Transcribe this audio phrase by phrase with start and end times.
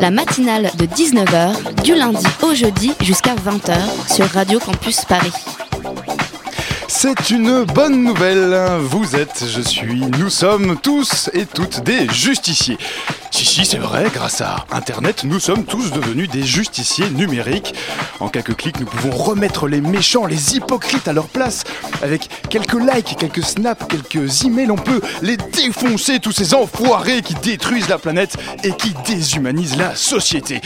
[0.00, 3.76] La matinale de 19h, du lundi au jeudi jusqu'à 20h
[4.14, 5.32] sur Radio Campus Paris.
[6.86, 8.56] C'est une bonne nouvelle.
[8.80, 12.78] Vous êtes, je suis, nous sommes tous et toutes des justiciers.
[13.58, 17.74] Si, c'est vrai, grâce à Internet, nous sommes tous devenus des justiciers numériques.
[18.20, 21.64] En quelques clics, nous pouvons remettre les méchants, les hypocrites à leur place.
[22.00, 27.34] Avec quelques likes, quelques snaps, quelques emails, on peut les défoncer, tous ces enfoirés qui
[27.34, 30.60] détruisent la planète et qui déshumanisent la société.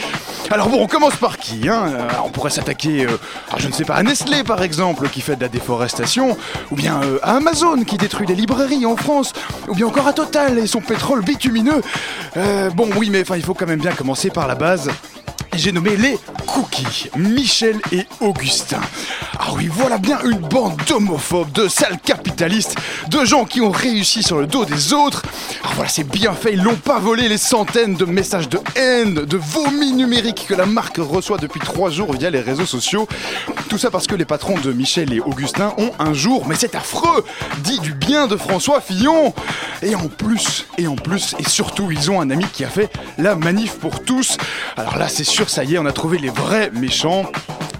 [0.51, 1.85] Alors bon, on commence par qui hein?
[1.87, 3.17] Euh, On pourrait s'attaquer, euh,
[3.57, 6.37] je ne sais pas, à Nestlé par exemple, qui fait de la déforestation,
[6.69, 9.33] ou bien euh, à Amazon qui détruit les librairies en France,
[9.67, 11.81] ou bien encore à Total et son pétrole bitumineux.
[12.75, 14.89] Bon, oui, mais enfin, il faut quand même bien commencer par la base.
[15.55, 18.81] J'ai nommé les Cookies, Michel et Augustin.
[19.39, 22.75] Ah oui, voilà bien une bande d'homophobes, de sales capitalistes,
[23.09, 25.23] de gens qui ont réussi sur le dos des autres.
[25.63, 29.13] Ah voilà, c'est bien fait, ils n'ont pas volé les centaines de messages de haine,
[29.13, 33.07] de vomi numériques que la marque reçoit depuis trois jours via les réseaux sociaux.
[33.69, 36.75] Tout ça parce que les patrons de Michel et Augustin ont un jour, mais c'est
[36.75, 37.25] affreux,
[37.63, 39.33] dit du bien de François Fillon.
[39.81, 42.89] Et en plus, et en plus, et surtout, ils ont un ami qui a fait
[43.17, 44.37] la manif pour tous.
[44.77, 47.31] Alors là, c'est sûr, ça y est, on a trouvé les vrais méchants.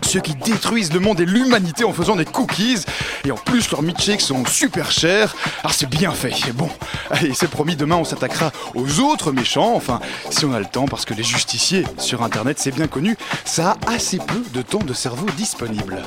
[0.02, 2.84] Ceux qui détruisent le monde et l'humanité en faisant des cookies.
[3.26, 5.36] Et en plus, leurs milkshakes sont super chers.
[5.62, 6.34] Alors c'est bien fait.
[6.48, 6.70] Et bon,
[7.10, 9.74] allez, c'est promis, demain on s'attaquera aux autres méchants.
[9.76, 13.18] Enfin, si on a le temps, parce que les justiciers sur Internet, c'est bien connu,
[13.46, 16.02] ça a assez peu de temps de cerveau disponible.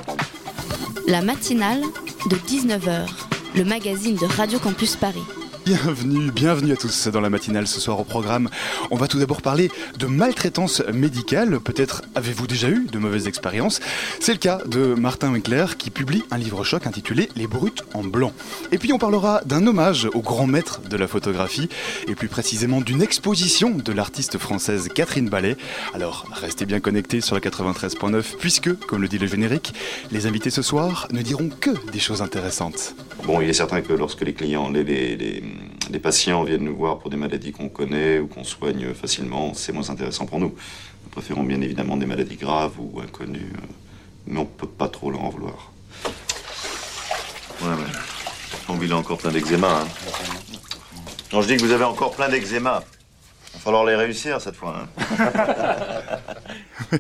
[1.09, 1.83] La matinale
[2.31, 3.07] de 19h,
[3.57, 5.25] le magazine de Radio Campus Paris.
[5.67, 8.49] Bienvenue, bienvenue à tous dans la matinale ce soir au programme.
[8.93, 9.69] On va tout d'abord parler
[9.99, 11.59] de maltraitance médicale.
[11.59, 13.81] Peut-être avez-vous déjà eu de mauvaises expériences.
[14.21, 18.05] C'est le cas de Martin Winkler qui publie un livre choc intitulé Les brutes en
[18.05, 18.33] blanc.
[18.71, 21.69] Et puis on parlera d'un hommage au grand maître de la photographie
[22.07, 25.57] et plus précisément d'une exposition de l'artiste française Catherine Ballet.
[25.95, 29.75] Alors restez bien connectés sur la 93.9 puisque, comme le dit le générique,
[30.13, 32.95] les invités ce soir ne diront que des choses intéressantes.
[33.25, 36.99] Bon, il est certain que lorsque les clients, les, les- les- patients viennent nous voir
[36.99, 40.49] pour des maladies qu'on connaît ou qu'on soigne facilement, c'est moins intéressant pour nous.
[41.05, 43.67] Nous préférons bien évidemment des maladies graves ou inconnues, euh,
[44.27, 45.73] mais on peut pas trop leur en vouloir.
[47.63, 47.93] Ouais, ouais.
[48.69, 49.83] Bon, il a encore plein d'eczéma.
[49.83, 49.89] Hein.
[51.33, 52.85] Je dis que vous avez encore plein d'eczéma.
[53.57, 54.85] Il va falloir les réussir cette fois.
[55.01, 55.27] Hein.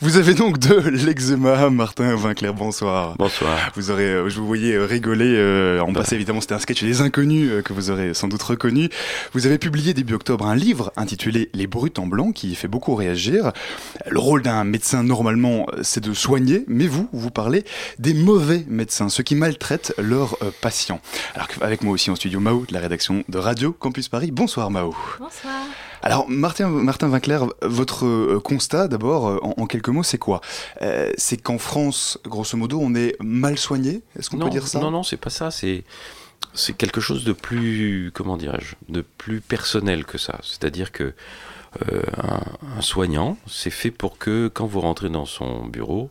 [0.00, 3.14] Vous avez donc de l'eczéma, Martin Winkler, bonsoir.
[3.16, 3.70] Bonsoir.
[3.76, 6.82] Vous aurez, euh, je vous voyais euh, rigoler euh, en passé évidemment c'était un sketch
[6.82, 8.88] des inconnus euh, que vous aurez sans doute reconnu.
[9.32, 12.94] Vous avez publié début octobre un livre intitulé Les brutes en blanc qui fait beaucoup
[12.96, 13.52] réagir.
[14.08, 17.64] Le rôle d'un médecin normalement c'est de soigner, mais vous vous parlez
[17.98, 21.00] des mauvais médecins, ceux qui maltraitent leurs euh, patients.
[21.34, 24.30] Alors qu'avec moi aussi en studio Mao de la rédaction de Radio Campus Paris.
[24.32, 24.94] Bonsoir Mao.
[25.20, 25.54] Bonsoir.
[26.02, 30.40] Alors Martin, Martin Winkler, votre euh, constat d'abord euh, en, en quelques mots c'est quoi?
[30.82, 34.02] Euh, C'est qu'en France, grosso modo, on est mal soigné?
[34.18, 34.78] Est-ce qu'on peut dire ça?
[34.80, 35.50] non, non, c'est pas ça.
[35.50, 35.84] C'est
[36.54, 40.38] c'est quelque chose de plus, comment dirais-je, de plus personnel que ça.
[40.42, 41.14] C'est-à-dire que
[41.92, 42.42] euh, un,
[42.78, 46.10] un soignant, c'est fait pour que quand vous rentrez dans son bureau,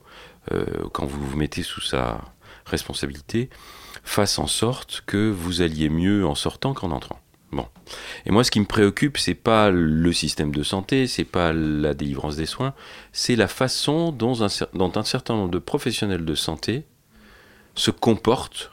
[0.52, 2.22] euh, quand vous vous mettez sous sa
[2.66, 3.50] responsabilité,
[4.04, 7.20] fasse en sorte que vous alliez mieux en sortant qu'en entrant.
[7.56, 7.66] Bon.
[8.26, 11.94] Et moi, ce qui me préoccupe, c'est pas le système de santé, c'est pas la
[11.94, 12.74] délivrance des soins,
[13.14, 16.84] c'est la façon dont un, cer- dont un certain nombre de professionnels de santé
[17.76, 18.72] se comportent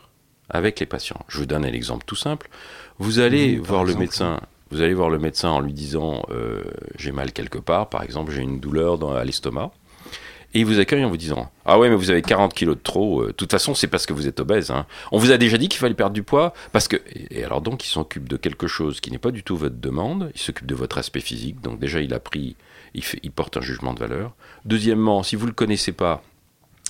[0.51, 1.25] avec les patients.
[1.29, 2.51] Je vous donne un exemple tout simple.
[2.99, 4.41] Vous allez Mmh, voir le médecin.
[4.71, 6.63] Vous allez voir le médecin en lui disant euh,
[6.97, 9.71] j'ai mal quelque part, par exemple j'ai une douleur dans, à l'estomac,
[10.55, 12.83] et il vous accueille en vous disant ah ouais mais vous avez 40 kilos de
[12.83, 13.23] trop.
[13.23, 14.71] euh, De toute façon c'est parce que vous êtes obèse.
[14.71, 14.87] hein.
[15.11, 16.97] On vous a déjà dit qu'il fallait perdre du poids parce que
[17.31, 20.31] et alors donc il s'occupe de quelque chose qui n'est pas du tout votre demande.
[20.35, 21.61] Il s'occupe de votre aspect physique.
[21.61, 22.57] Donc déjà il a pris,
[22.95, 24.33] il, il porte un jugement de valeur.
[24.65, 26.23] Deuxièmement si vous le connaissez pas,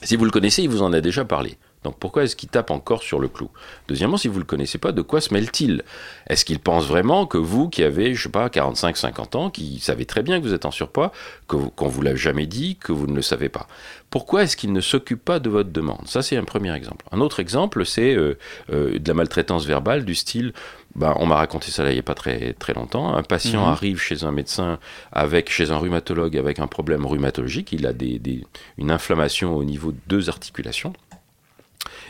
[0.02, 1.56] si vous le connaissez il vous en a déjà parlé.
[1.84, 3.50] Donc pourquoi est-ce qu'il tape encore sur le clou?
[3.88, 5.82] Deuxièmement, si vous ne le connaissez pas, de quoi se mêle-t-il?
[6.28, 9.80] Est-ce qu'il pense vraiment que vous, qui avez, je sais pas, 45, 50 ans, qui
[9.80, 11.10] savez très bien que vous êtes en surpoids,
[11.48, 13.66] que vous- qu'on vous l'a jamais dit, que vous ne le savez pas?
[14.10, 16.06] Pourquoi est-ce qu'il ne s'occupe pas de votre demande?
[16.06, 17.04] Ça, c'est un premier exemple.
[17.12, 18.38] Un autre exemple, c'est euh,
[18.72, 20.52] euh, de la maltraitance verbale du style,
[20.94, 23.62] ben, on m'a raconté ça là, il n'y a pas très, très longtemps, un patient
[23.66, 23.72] Mhm.
[23.72, 24.78] arrive chez un médecin,
[25.10, 28.44] avec, chez un rhumatologue avec un problème rhumatologique, il a des, des-
[28.76, 30.92] une inflammation au niveau de deux articulations.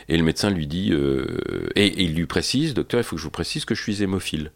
[0.09, 3.19] Et le médecin lui dit, euh, et, et il lui précise, docteur, il faut que
[3.21, 4.51] je vous précise que je suis hémophile.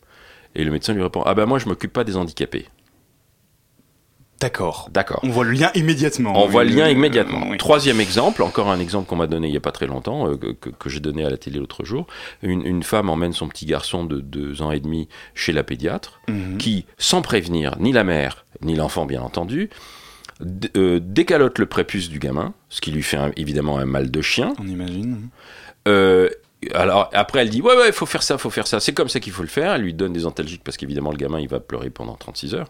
[0.56, 2.66] Et le médecin lui répond, ah ben moi je m'occupe pas des handicapés.
[4.40, 4.90] D'accord.
[4.94, 5.20] D'accord.
[5.24, 6.44] On voit le lien immédiatement.
[6.44, 7.48] On voit le lien immédiatement.
[7.50, 7.58] oui.
[7.58, 10.36] Troisième exemple, encore un exemple qu'on m'a donné il n'y a pas très longtemps, euh,
[10.38, 12.06] que, que- j'ai donné à la télé l'autre jour.
[12.44, 16.22] Une, une femme emmène son petit garçon de deux ans et demi chez la pédiatre,
[16.28, 16.58] Mhm.
[16.60, 19.72] qui, sans prévenir ni la mère, ni l'enfant bien entendu,
[20.76, 24.22] euh, décalote le prépuce du gamin, ce qui lui fait un- évidemment un mal de
[24.22, 24.54] chien.
[24.60, 25.30] On imagine.
[25.88, 26.30] Euh,
[26.74, 28.80] alors après elle dit ouais ouais il faut faire ça faut faire ça.
[28.80, 29.74] C'est comme ça qu'il faut le faire.
[29.74, 32.68] Elle lui donne des antalgiques parce qu'évidemment le gamin il va pleurer pendant 36 heures.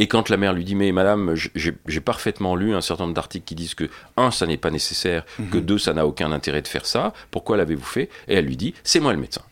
[0.00, 3.14] Et quand la mère lui dit mais madame j'ai j'ai parfaitement lu un certain nombre
[3.14, 6.62] d'articles qui disent que un ça n'est pas nécessaire que deux ça n'a aucun intérêt
[6.62, 7.12] de faire ça.
[7.32, 8.08] Pourquoi l'avez-vous fait?
[8.28, 9.42] Et elle lui dit c'est moi le médecin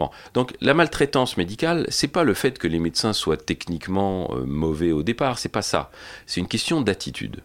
[0.00, 4.46] Bon, donc la maltraitance médicale, c'est pas le fait que les médecins soient techniquement euh,
[4.46, 5.90] mauvais au départ, c'est pas ça.
[6.24, 7.42] C'est une question d'attitude.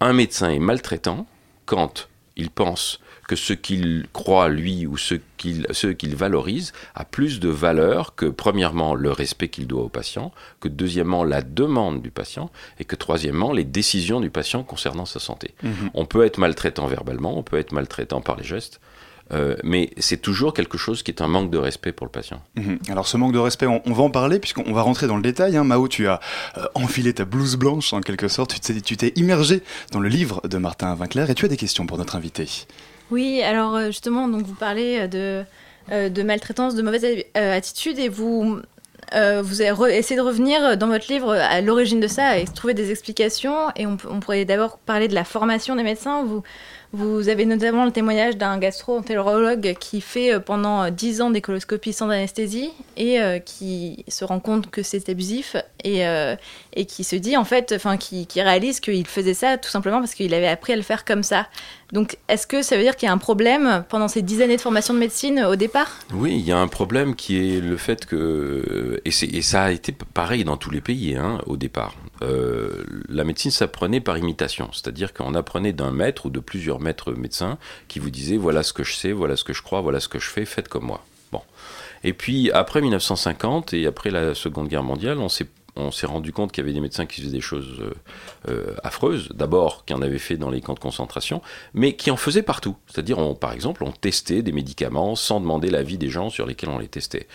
[0.00, 1.26] Un médecin est maltraitant
[1.64, 7.48] quand il pense que ce qu'il croit lui ou ce qu'il valorise a plus de
[7.48, 10.30] valeur que premièrement le respect qu'il doit au patient,
[10.60, 15.20] que deuxièmement la demande du patient et que troisièmement les décisions du patient concernant sa
[15.20, 15.54] santé.
[15.62, 15.90] Mhm.
[15.94, 18.78] On peut être maltraitant verbalement, on peut être maltraitant par les gestes,
[19.34, 22.40] euh, mais c'est toujours quelque chose qui est un manque de respect pour le patient.
[22.56, 22.78] Mhm.
[22.88, 25.22] Alors ce manque de respect, on, on va en parler puisqu'on va rentrer dans le
[25.22, 25.56] détail.
[25.56, 25.64] Hein.
[25.64, 26.20] Mao, tu as
[26.56, 30.08] euh, enfilé ta blouse blanche en quelque sorte, tu t'es, tu t'es immergé dans le
[30.08, 32.48] livre de Martin Winkler et tu as des questions pour notre invité.
[33.10, 35.44] Oui, alors euh, justement, donc vous parlez de,
[35.92, 37.04] euh, de maltraitance, de mauvaise
[37.34, 38.60] attitude et vous,
[39.14, 42.44] euh, vous avez re- essayé de revenir dans votre livre à l'origine de ça et
[42.46, 43.70] trouver des explications.
[43.76, 46.24] Et on, pourrait d'abord parler de la formation des médecins.
[46.24, 46.42] Vous,
[46.94, 51.92] vous avez notamment le témoignage d'un gastro-entérologue qui fait euh, pendant 10 ans des coloscopies
[51.92, 56.36] sans anesthésie et euh, qui se rend compte que c'est abusif et, euh,
[56.74, 60.14] et qui se dit en fait, enfin qui, réalise qu'il faisait ça tout simplement parce
[60.14, 61.46] qu'il avait appris à le faire comme ça.
[61.92, 64.56] Donc est-ce que ça veut dire qu'il y a un problème pendant ces 10 années
[64.56, 66.00] de formation de médecine au départ?
[66.12, 69.92] Oui, il y a un problème qui est le fait que, et ça a été
[69.92, 75.12] pareil dans tous les pays hein, au départ, Euh, la médecine s'apprenait par imitation, c'est-à-dire
[75.12, 78.84] qu'on apprenait d'un maître ou de plusieurs maîtres médecins qui vous disaient voilà ce que
[78.84, 81.04] je sais, voilà ce que je crois, voilà ce que je fais, faites comme moi.
[81.32, 81.42] Bon.
[82.02, 86.32] Et puis après 1950 et après la Seconde Guerre mondiale, on s'est on s'est rendu
[86.32, 87.92] compte qu'il y avait des médecins qui faisaient des choses euh,
[88.48, 89.28] euh, affreuses.
[89.34, 91.42] D'abord, qui en avaient fait dans les camps de concentration,
[91.72, 92.76] mais qui en faisaient partout.
[92.86, 96.78] C'est-à-dire, par exemple, on testait des médicaments sans demander l'avis des gens sur lesquels on
[96.78, 97.26] les testait.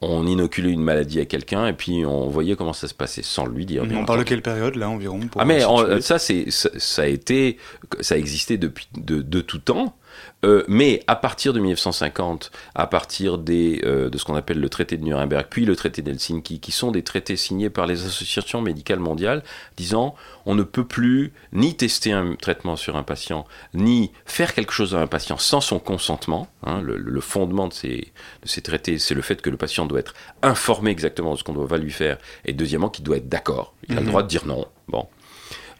[0.00, 3.46] On inoculait une maladie à quelqu'un et puis on voyait comment ça se passait sans
[3.46, 3.84] lui dire.
[3.84, 6.70] bien on parle de quelle période là environ pour Ah mais en- ça c'est ça,
[6.76, 7.58] ça a été
[8.00, 9.96] ça a existé depuis de, de tout temps.
[10.44, 14.68] Euh, mais à partir de 1950, à partir des, euh, de ce qu'on appelle le
[14.68, 18.60] traité de Nuremberg, puis le traité d'Helsinki, qui sont des traités signés par les associations
[18.62, 19.42] médicales mondiales,
[19.76, 20.14] disant
[20.46, 24.94] on ne peut plus ni tester un traitement sur un patient, ni faire quelque chose
[24.94, 26.46] à un patient sans son consentement.
[26.64, 26.80] hein.
[26.82, 28.12] le, le fondement de ces,
[28.42, 31.42] de ces traités, c'est le fait que le patient doit être informé exactement de ce
[31.42, 33.74] qu'on va lui faire, et deuxièmement qu'il doit être d'accord.
[33.88, 34.08] Il a le Mhm.
[34.10, 34.66] droit de dire non.
[34.86, 35.08] Bon.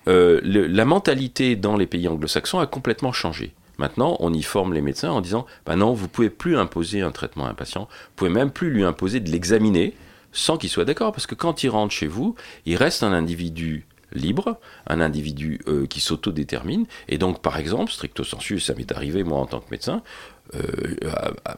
[0.08, 3.52] Euh, le- la mentalité dans les pays anglo-saxons a complètement changé.
[3.78, 7.10] Maintenant, on y forme les médecins en disant bah non, vous pouvez plus imposer un
[7.12, 9.94] traitement à un patient, vous pouvez même plus lui imposer de l'examiner
[10.32, 12.34] sans qu'il soit d'accord, parce que quand il rentre chez vous,
[12.66, 18.24] il reste un individu libre, un individu euh, qui s'autodétermine, et donc par exemple, stricto
[18.24, 20.02] sensu, ça m'est arrivé moi en tant que médecin,
[20.54, 20.60] euh,
[21.12, 21.56] à- à-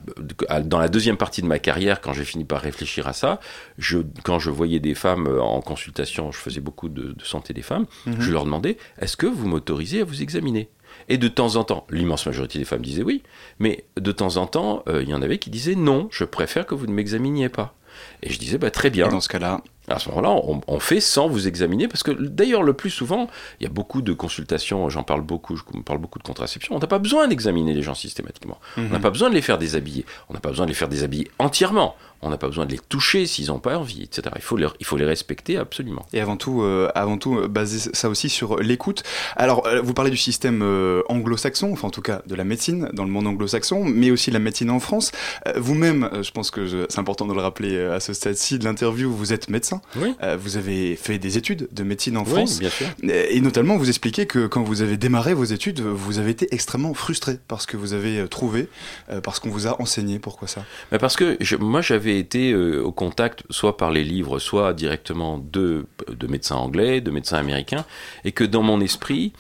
[0.49, 3.39] à- dans la deuxième partie de ma carrière, quand j'ai fini par réfléchir à ça,
[3.79, 7.53] je, quand je voyais des femmes euh, en consultation, je faisais beaucoup de, de santé
[7.55, 8.17] des femmes, Mhm.
[8.21, 10.69] je leur demandais est-ce que vous m'autorisez à vous examiner?
[11.11, 13.23] Et de temps en temps, l'immense majorité des femmes disaient oui,
[13.59, 16.67] mais de temps en temps, euh, il y en avait qui disaient non, je préfère
[16.67, 17.75] que vous ne m'examiniez pas.
[18.23, 19.09] Et je disais bah, très bien.
[19.09, 19.61] Dans ce cas-là,
[19.91, 23.29] À ce moment-là, on, on fait sans vous examiner, parce que d'ailleurs, le plus souvent,
[23.61, 26.79] il y a beaucoup de consultations, j'en parle beaucoup, je parle beaucoup de contraception, on
[26.79, 28.59] n'a pas besoin d'examiner les gens systématiquement.
[28.77, 29.01] On n'a Mhm.
[29.01, 30.05] pas besoin de les faire déshabiller.
[30.29, 31.97] On n'a pas besoin de les faire déshabiller entièrement.
[32.23, 34.29] On n'a pas besoin de les toucher s'ils n'ont pas envie, etc.
[34.37, 36.05] Il faut, les, il faut les respecter absolument.
[36.13, 39.03] Et avant tout, euh, avant tout euh, baser ça aussi sur l'écoute.
[39.37, 42.91] Alors, euh, vous parlez du système euh, anglo-saxon, enfin en tout cas de la médecine
[42.93, 45.13] dans le monde anglo-saxon, mais aussi de la médecine en France.
[45.49, 49.11] Euh, Vous-même, je pense que c'est important de le rappeler à ce stade-ci de l'interview,
[49.11, 50.01] vous êtes médecin médecin.
[50.09, 50.15] Oui.
[50.23, 52.59] Euh, vous avez fait des études de médecine en Oui, France.
[52.59, 52.87] bien sûr.
[53.03, 56.95] Et notamment, vous expliquez que quand vous avez démarré vos études, vous avez été extrêmement
[56.95, 58.69] frustré parce que vous avez euh, trouvé,
[59.11, 60.19] euh, parce qu'on vous a enseigné.
[60.19, 60.65] Pourquoi ça?
[60.93, 64.73] Mais parce que je- moi j'avais été euh, au contact soit par les livres, soit
[64.75, 67.85] directement de, de médecins anglais, de médecins américains,
[68.25, 69.33] et que dans mon esprit,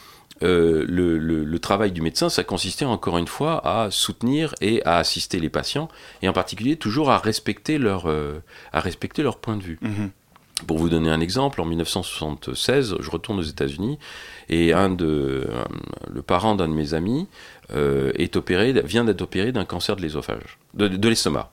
[0.42, 4.82] euh, le, le- le travail du médecin, ça consistait encore une fois à soutenir et
[4.87, 5.88] à assister les patients,
[6.23, 8.40] et en particulier toujours à respecter leur, euh,
[8.73, 9.78] à respecter leur point de vue.
[9.82, 10.11] Mhm.
[10.67, 13.99] Pour vous donner un exemple, en 1976, je retourne aux États-Unis
[14.49, 15.49] et un de,
[16.12, 17.26] le parent d'un de mes amis
[17.73, 21.50] euh, est opéré, vient d'être opéré d'un cancer de l'ésophage, de, de l'estomac.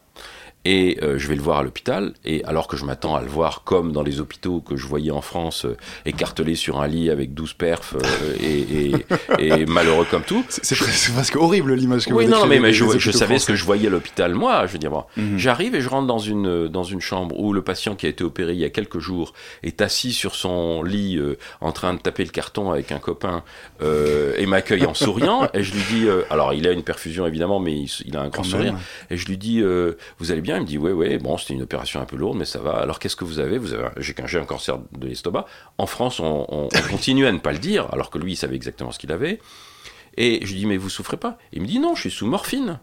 [0.65, 3.27] Et euh, je vais le voir à l'hôpital, et alors que je m'attends à le
[3.27, 7.09] voir comme dans les hôpitaux que je voyais en France, euh, écartelé sur un lit
[7.09, 9.05] avec 12 perfs euh, et, et-
[9.61, 10.43] et malheureux comme tout.
[10.49, 13.55] C'est presque, horrible l'image que Oui, vous non, mais, mais des je, savais ce que
[13.55, 14.65] je voyais à l'hôpital, moi.
[14.67, 15.37] Je veux dire, bon, Mhm.
[15.37, 18.25] j'arrive et je rentre dans une, dans une chambre où le patient qui a été
[18.25, 19.33] opéré il y a quelques jours
[19.63, 23.43] est assis sur son lit euh, en train de taper le carton avec un copain
[23.81, 25.47] euh, et m'accueille en souriant.
[25.53, 28.21] Et je lui dis, euh, alors il a une perfusion évidemment, mais il, il a
[28.21, 28.73] un grand Quand sourire.
[28.73, 28.81] même.
[29.09, 30.56] Et je lui dis, euh, vous allez bien?
[30.57, 32.73] Il me dit, ouais, ouais, bon, c'était une opération un peu lourde, mais ça va.
[32.73, 33.57] Alors qu'est-ce que vous avez?
[33.57, 35.45] Vous avez, un- j'ai qu'un, j'ai un cancer de l'estomac.
[35.77, 38.35] En France, on, on, on continue à ne pas le dire, alors que lui, il
[38.35, 39.39] savait exactement ce qu'il avait.
[40.17, 41.37] Et je lui dis, mais vous souffrez pas?
[41.53, 42.79] Il me dit, non, je suis sous morphine.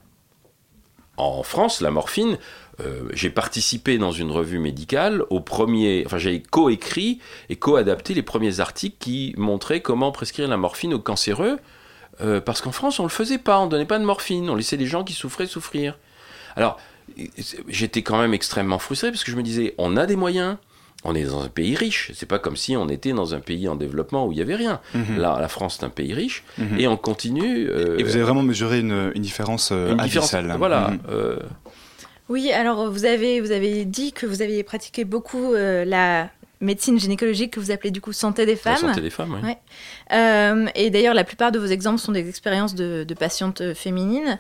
[1.16, 2.38] En France, la morphine,
[2.80, 8.22] euh, j'ai participé dans une revue médicale au premier, enfin j'ai coécrit et co-adapté les
[8.22, 11.60] premiers articles qui montraient comment prescrire la morphine aux cancéreux,
[12.20, 14.76] euh, parce qu'en France on le faisait pas, on donnait pas de morphine, on laissait
[14.76, 15.96] les gens qui souffraient souffrir.
[16.56, 16.80] Alors
[17.68, 20.56] j'étais quand même extrêmement frustré parce que je me disais, on a des moyens.
[21.06, 22.12] On est dans un pays riche.
[22.14, 24.54] C'est pas comme si on était dans un pays en développement où il y avait
[24.54, 24.80] rien.
[24.94, 25.18] Mhm.
[25.18, 26.80] Là, la France, c'est un pays riche Mhm.
[26.80, 27.68] et on continue.
[27.68, 30.32] euh, Et vous avez vraiment mesuré une, une différence euh, une différence.
[30.32, 30.56] abyssale.
[30.56, 30.88] Voilà.
[30.92, 30.98] Mhm.
[31.10, 31.36] euh,
[32.30, 36.30] Oui, alors vous avez, vous avez dit que vous aviez pratiqué beaucoup euh, la
[36.62, 38.76] médecine gynécologique que vous appelez du coup santé des la femmes.
[38.78, 39.46] santé des femmes, oui.
[39.50, 39.58] Ouais.
[40.12, 43.74] Euh, et d'ailleurs, la plupart de vos exemples sont des expériences de, de patientes euh,
[43.74, 44.38] féminines.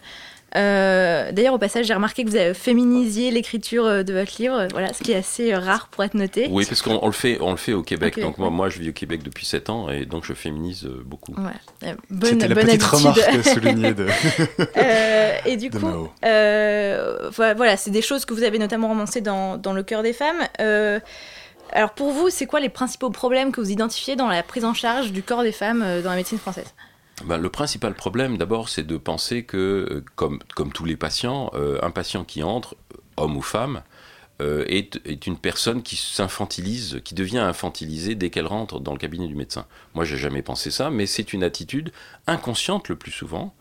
[0.56, 4.68] Euh, d'ailleurs, au passage, j'ai remarqué que vous avez féminisié l'écriture euh, de votre livre,
[4.70, 6.48] voilà, ce qui est assez euh, rare pour être noté.
[6.50, 8.20] Oui, parce qu'on on le fait, on le fait au Québec.
[8.20, 11.32] Donc moi, moi, je vis au Québec depuis 7 ans et donc je féminise beaucoup.
[11.32, 11.94] Ouais.
[12.10, 13.24] Bonne, C'était la bonne petite habitude.
[13.24, 14.06] remarque soulignée de,
[14.76, 19.20] Euh, et du de coup, euh, voilà, c'est des choses que vous avez notamment romancées
[19.20, 20.40] dans, dans Le cœur des femmes.
[20.60, 21.00] Euh,
[21.72, 24.74] alors pour vous, c'est quoi les principaux problèmes que vous identifiez dans la prise en
[24.74, 26.72] charge du corps des femmes dans la médecine française?
[27.22, 31.78] Ben, le principal problème, d'abord, c'est de penser que, euh, comme, tous les patients, euh,
[31.82, 32.76] un patient qui entre,
[33.16, 33.82] homme ou femme,
[34.42, 39.28] euh, est, une personne qui s'infantilise, qui devient infantilisée dès qu'elle rentre dans le cabinet
[39.28, 39.64] du médecin.
[39.94, 41.92] Moi, j'ai jamais pensé ça, mais c'est une attitude
[42.26, 43.54] inconsciente le plus souvent.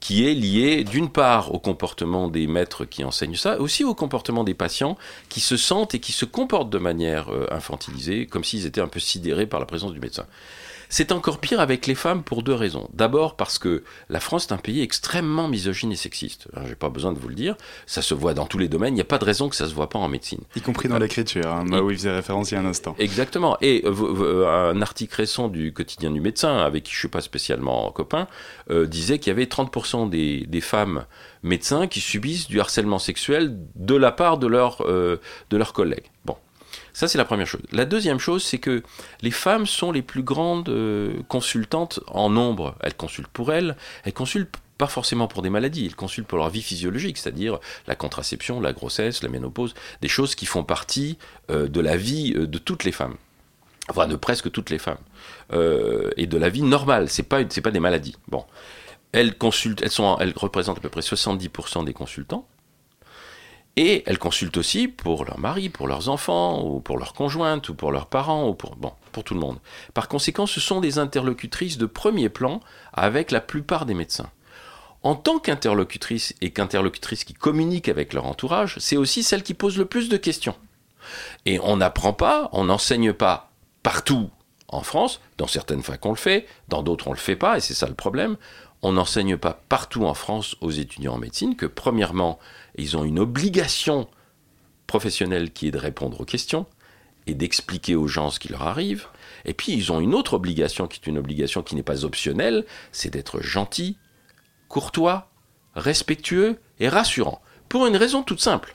[0.00, 4.42] qui est liée d'une part au comportement des maîtres qui enseignent ça, aussi au comportement
[4.42, 8.80] des patients qui se sentent et qui se comportent de manière infantilisée, comme s'ils étaient
[8.80, 10.26] un peu sidérés par la présence du médecin.
[10.94, 12.86] C'est encore pire avec les femmes pour deux raisons.
[12.92, 16.48] D'abord parce que la France est un pays extrêmement misogyne et sexiste.
[16.54, 17.56] Alors, J'ai pas besoin de vous le dire.
[17.86, 18.92] Ça se voit dans tous les domaines.
[18.92, 20.40] Il n'y a pas de raison que ça se voit pas en médecine.
[20.54, 22.94] Y compris dans l'écriture, hein, Mao y faisait référence il y a un instant.
[22.98, 23.56] Exactement.
[23.62, 27.22] Et euh, v- un article récent du quotidien du médecin, avec qui je suis pas
[27.22, 28.26] spécialement copain,
[28.70, 31.06] euh, disait qu'il y avait 30% des, des femmes
[31.42, 35.16] médecins qui subissent du harcèlement sexuel de la part de, leur, euh,
[35.48, 36.10] de leurs collègues.
[36.26, 36.36] Bon.
[36.92, 37.62] Ça, c'est la première chose.
[37.72, 38.82] La deuxième chose, c'est que
[39.22, 42.76] les femmes sont les plus grandes euh, consultantes en nombre.
[42.80, 46.50] Elles consultent pour elles, elles consultent pas forcément pour des maladies, elles consultent pour leur
[46.50, 51.18] vie physiologique, c'est-à-dire la contraception, la grossesse, la ménopause, des choses qui font partie
[51.50, 53.16] euh, de la vie euh, de toutes les femmes
[53.88, 55.00] enfin de presque toutes les femmes,
[56.16, 57.10] et de la vie normale.
[57.10, 58.14] C'est pas c'est pas des maladies.
[58.28, 58.44] Bon,
[59.12, 62.46] elles consultent, elles sont, elles représentent à peu près 70% des consultants,
[63.76, 67.74] et elles consultent aussi pour leur mari, pour leurs enfants, ou pour leurs conjointes, ou
[67.74, 68.92] pour leurs parents, ou pour bon,
[69.24, 69.58] tout le monde.
[69.94, 72.60] Par conséquent, ce sont des interlocutrices de premier plan
[72.92, 74.30] avec la plupart des médecins.
[75.02, 79.78] En tant qu'interlocutrice et qu'interlocutrice qui communiquent avec leur entourage, c'est aussi celle qui pose
[79.78, 80.54] le plus de questions.
[81.46, 83.50] Et on n'apprend pas, on n'enseigne pas
[83.82, 84.30] partout
[84.68, 87.60] en France, dans certaines facs on le fait, dans d'autres on le fait pas, et
[87.60, 88.36] c'est ça le problème.
[88.80, 92.38] On n'enseigne pas partout en France aux étudiants en médecine que premièrement,
[92.76, 94.08] ils ont une obligation
[94.86, 96.66] professionnelle qui est de répondre aux questions
[97.26, 99.06] et d'expliquer aux gens ce qui leur arrive.
[99.44, 102.64] Et puis ils ont une autre obligation qui est une obligation qui n'est pas optionnelle,
[102.90, 103.96] c'est d'être gentil,
[104.68, 105.30] courtois,
[105.74, 107.40] respectueux et rassurant.
[107.68, 108.74] Pour une raison toute simple.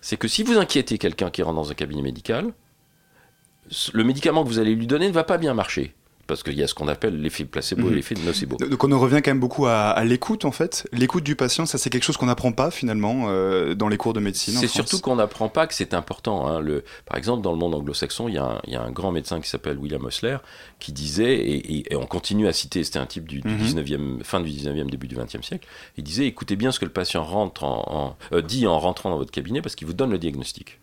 [0.00, 2.52] C'est que si vous inquiétez quelqu'un qui rentre dans un cabinet médical,
[3.92, 5.94] le médicament que vous allez lui donner ne va pas bien marcher.
[6.28, 7.94] Parce qu'il y a ce qu'on appelle l'effet placebo et Mhm.
[7.96, 8.56] l'effet nocebo.
[8.58, 10.86] Donc on en revient quand même beaucoup à, à l'écoute en fait.
[10.92, 14.12] L'écoute du patient, ça c'est quelque chose qu'on n'apprend pas finalement euh, dans les cours
[14.12, 14.54] de médecine.
[14.54, 16.46] C'est surtout qu'on n'apprend pas que c'est important.
[16.46, 16.60] hein.
[16.60, 18.90] Le, par exemple, dans le monde anglo-saxon, il y, a un- il y a un
[18.92, 20.36] grand médecin qui s'appelle William Osler
[20.78, 23.58] qui disait, et, et- et on continue à citer, c'était un type du, du Mhm.
[23.58, 25.66] 19e, fin du 19e, début du 20e siècle,
[25.96, 29.08] il disait écoutez bien ce que le patient rentre en, en- euh, dit en rentrant
[29.10, 30.78] dans votre cabinet parce qu'il vous donne le diagnostic.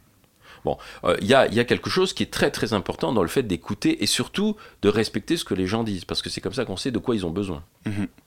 [0.66, 3.44] Bon, euh, il y, a, quelque chose qui est très très important dans le fait
[3.44, 6.66] d'écouter et surtout de respecter ce que les gens disent parce que c'est comme ça
[6.66, 7.64] qu'on sait de quoi ils ont besoin.
[7.86, 8.08] Mhm.
[8.08, 8.25] Do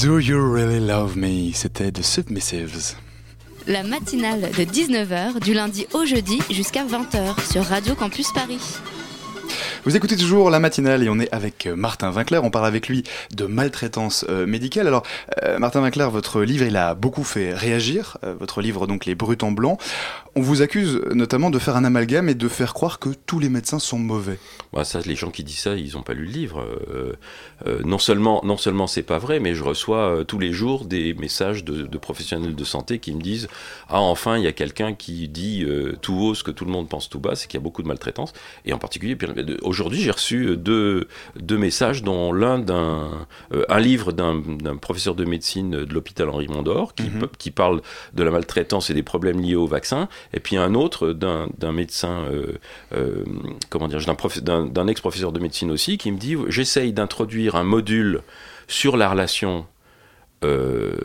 [0.00, 1.52] Do you really love me?
[1.52, 2.94] C'était The Submissives.
[3.66, 8.60] La matinale de 19h du lundi au jeudi jusqu'à 20h sur Radio Campus Paris.
[9.84, 12.40] Vous écoutez toujours la matinale et on est avec euh, Martin Winkler.
[12.42, 14.88] On parle avec lui de maltraitance euh, médicale.
[14.88, 15.04] Alors,
[15.44, 18.18] euh, Martin Winkler, votre livre, il a beaucoup fait réagir.
[18.40, 19.78] Votre livre, donc, Les Brutes en Blanc.
[20.34, 23.48] On vous accuse notamment de faire un amalgame et de faire croire que tous les
[23.48, 24.38] médecins sont mauvais.
[24.72, 26.64] Bah, ça, les gens qui disent ça, ils n'ont pas lu le livre.
[27.84, 31.64] Non seulement, non seulement c'est pas vrai, mais je reçois tous les jours des messages
[31.64, 33.48] de, de professionnels de santé qui me disent
[33.88, 35.66] ah enfin il y a quelqu'un qui dit
[36.02, 37.82] tout haut ce que tout le monde pense tout bas, c'est qu'il y a beaucoup
[37.82, 38.32] de maltraitance.
[38.64, 39.16] Et en particulier,
[39.68, 43.10] aujourd'hui j'ai reçu deux, deux messages, dont l'un d'un
[43.52, 44.34] euh, un livre d'un
[44.66, 47.28] d'un professeur de médecine de l'hôpital Henri Mondor qui, Mhm.
[47.38, 47.80] qui parle
[48.14, 51.72] de la maltraitance et des problèmes liés au vaccin, et puis un autre d'un d'un
[51.72, 52.58] médecin euh,
[52.96, 53.24] euh,
[53.70, 57.54] comment dire, d'un prof- d'un d'un ex-professeur de médecine aussi, qui me dit j'essaye d'introduire
[57.56, 58.22] un module
[58.66, 59.66] sur la relation
[60.44, 60.96] euh,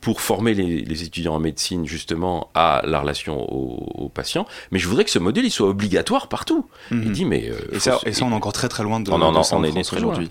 [0.00, 4.78] pour former les, les étudiants en médecine justement à la relation aux, aux patients, mais
[4.78, 6.64] je voudrais que ce module il soit obligatoire partout.
[6.90, 7.12] Il Mhm.
[7.12, 9.10] dit mais euh, Et ça, se- et ça, on est encore très très loin de,
[9.12, 10.08] Oh non, de ça en on est très loin.
[10.12, 10.30] aujourd'hui.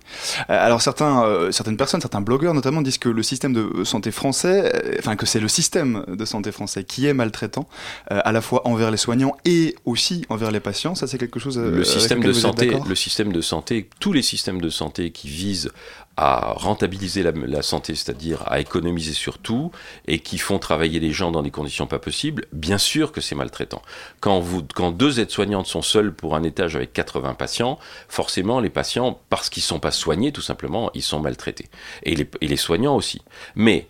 [0.50, 4.10] Euh, alors certains, euh, certaines personnes, certains blogueurs notamment disent que le système de santé
[4.12, 7.68] français, euh, enfin que c'est le système de santé français qui est maltraitant,
[8.10, 10.96] à la fois envers les soignants et aussi envers les patients.
[10.96, 11.58] Ça, c'est quelque chose.
[11.60, 15.72] le système de santé, le système de santé, tous les systèmes de santé qui visent
[16.21, 19.71] à rentabiliser la, santé, c'est-à-dire à économiser sur tout,
[20.05, 23.36] et qui font travailler les gens dans des conditions pas possibles, bien sûr que c'est
[23.36, 23.82] maltraitant.
[24.19, 24.41] Quand,
[24.91, 27.79] deux aides-soignantes sont seules pour un étage avec 80 patients,
[28.10, 31.69] forcément les patients, parce qu'ils sont pas soignés tout simplement, ils sont maltraités.
[32.03, 33.21] Et les, soignants aussi.
[33.55, 33.88] Mais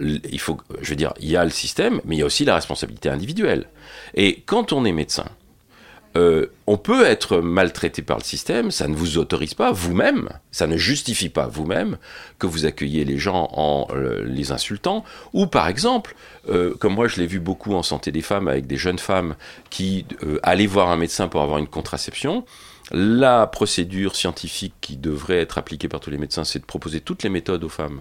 [0.00, 2.46] il faut, je veux dire, il y a le système, mais il y a aussi
[2.46, 3.68] la responsabilité individuelle.
[4.14, 5.26] Et quand on est médecin,
[6.16, 10.66] euh, on peut être maltraité par le système, ça ne vous autorise pas vous-même, ça
[10.66, 11.98] ne justifie pas vous-même
[12.38, 16.16] que vous accueillez les gens en euh, les insultant, ou par exemple,
[16.48, 19.36] euh, comme moi je l'ai vu beaucoup en santé des femmes avec des jeunes femmes
[19.68, 20.06] qui
[20.42, 22.46] allaient voir un médecin pour avoir une contraception,
[22.92, 27.24] la procédure scientifique qui devrait être appliquée par tous les médecins, c'est de proposer toutes
[27.24, 28.00] les méthodes aux femmes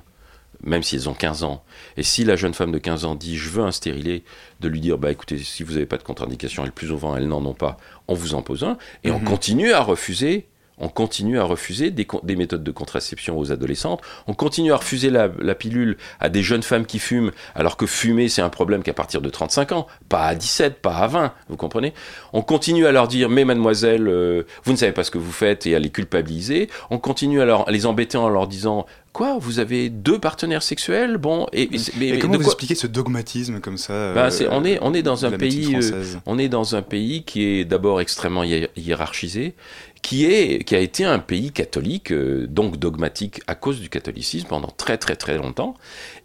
[0.65, 1.63] même si elles ont 15 ans.
[1.95, 4.23] Et si la jeune femme de 15 ans dit je veux un stérilet,
[4.59, 7.15] de lui dire bah écoutez, si vous n'avez pas de contre-indication, et le plus souvent
[7.15, 8.77] elles n'en ont pas, on vous en pose un.
[9.03, 9.25] Et on Mhm.
[9.25, 10.47] continue à refuser.
[10.77, 14.01] On continue à refuser des méthodes de contraception aux adolescentes.
[14.27, 17.85] On continue à refuser la, la pilule à des jeunes femmes qui fument, alors que
[17.85, 21.33] fumer, c'est un problème qu'à partir de 35 ans, pas à 17, pas à 20,
[21.47, 21.93] vous comprenez?
[22.35, 25.31] On continue à leur dire, mais mademoiselle, euh, vous ne savez pas ce que vous
[25.31, 26.69] faites, et à les culpabiliser.
[26.89, 30.61] On continue à, leur- à les embêter en leur disant, quoi, vous avez deux partenaires
[30.61, 31.17] sexuels?
[31.17, 34.49] Bon, et, mais, Et mais comment vous quoi- expliquez ce dogmatisme comme ça euh, c'est-
[34.51, 37.43] on, est, on est dans de un pays, euh, on est dans un pays qui
[37.45, 39.53] est d'abord extrêmement hiér- hiérarchisé,
[40.01, 44.47] qui est, qui a été un pays catholique, euh, donc dogmatique à cause du catholicisme
[44.49, 45.75] pendant très très très longtemps.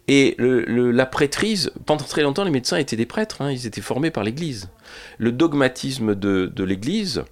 [0.07, 4.11] Et la prêtrise, pendant très longtemps, les médecins étaient des prêtres, hein, ils étaient formés
[4.11, 4.69] par l'Église.
[5.17, 7.23] Le dogmatisme de, de l'Église,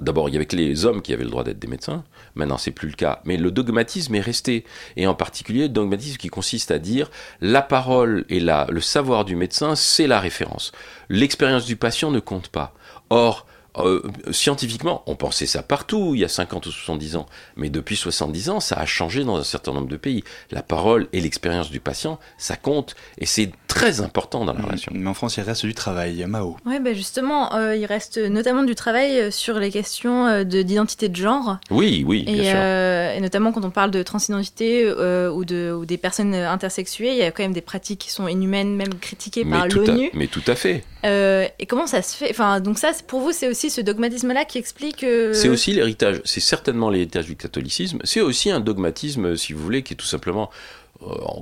[0.00, 2.04] D'abord, il y avait que les hommes qui avaient le droit d'être des médecins.
[2.34, 3.22] Maintenant, c'est plus le cas.
[3.24, 4.64] Mais le dogmatisme est resté.
[4.96, 7.10] Et en particulier, le dogmatisme qui consiste à dire
[7.40, 10.72] la parole et la, le savoir du médecin, c'est la référence.
[11.08, 12.74] L'expérience du patient ne compte pas.
[13.08, 13.46] Or,
[13.78, 17.96] euh, scientifiquement, on pensait ça partout il y a 50 ou 70 ans, mais depuis
[17.96, 20.24] 70 ans, ça a changé dans un certain nombre de pays.
[20.50, 24.92] La parole et l'expérience du patient, ça compte, et c'est très important dans la relation.
[24.94, 26.12] Mais en France, il reste du travail.
[26.12, 26.56] Il y a Mao.
[26.66, 30.62] Ouais, bah justement, euh, il reste notamment du travail euh, sur les questions euh, de-
[30.62, 31.58] d'identité de genre.
[31.70, 32.54] Oui, oui, bien Et, sûr.
[32.56, 37.10] euh, et notamment quand on parle de transidentité euh, ou, de, ou des personnes intersexuées,
[37.12, 39.80] il y a quand même des pratiques qui sont inhumaines, même critiquées par mais, tout
[39.80, 40.10] à, l'ONU.
[40.14, 40.84] mais tout à fait.
[41.04, 42.30] Euh, et comment ça se fait?
[42.30, 45.04] Enfin, donc ça, pour vous, c'est aussi ce dogmatisme-là qui explique.
[45.04, 49.62] euh, C'est aussi l'héritage, c'est certainement l'héritage du catholicisme, c'est aussi un dogmatisme, si vous
[49.62, 50.75] voulez, qui est tout simplement, euh,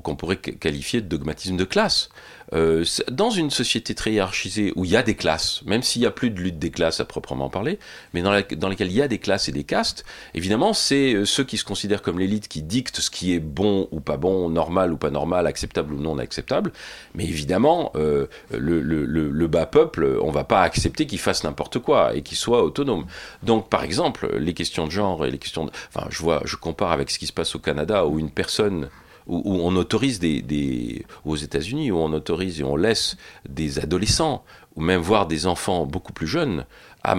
[0.03, 2.09] qu'on pourrait qu- qualifier de dogmatisme de classe.
[2.53, 6.07] Euh, dans une société très hiérarchisée où il y a des classes, même s'il n'y
[6.07, 7.79] a plus de lutte des classes à proprement parler,
[8.13, 11.15] mais dans, la, dans lesquelles il y a des classes et des castes, évidemment, c'est
[11.15, 14.19] euh, ceux qui se considèrent comme l'élite qui dictent ce qui est bon ou pas
[14.19, 16.73] bon, normal ou pas normal, acceptable ou non acceptable.
[17.15, 21.79] Mais évidemment, euh, le, le- le- bas peuple, on va pas accepter qu'il fasse n'importe
[21.79, 23.07] quoi et qu'il soit autonome.
[23.43, 25.71] Donc, par exemple, les questions de genre et les questions de...
[25.95, 28.89] Enfin, je vois, je compare avec ce qui se passe au Canada où une personne
[29.27, 33.17] où, on autorise des, aux États-Unis où on autorise et on laisse
[33.49, 34.45] des adolescents
[34.77, 36.67] ou même voire des enfants beaucoup plus jeunes
[37.03, 37.13] à-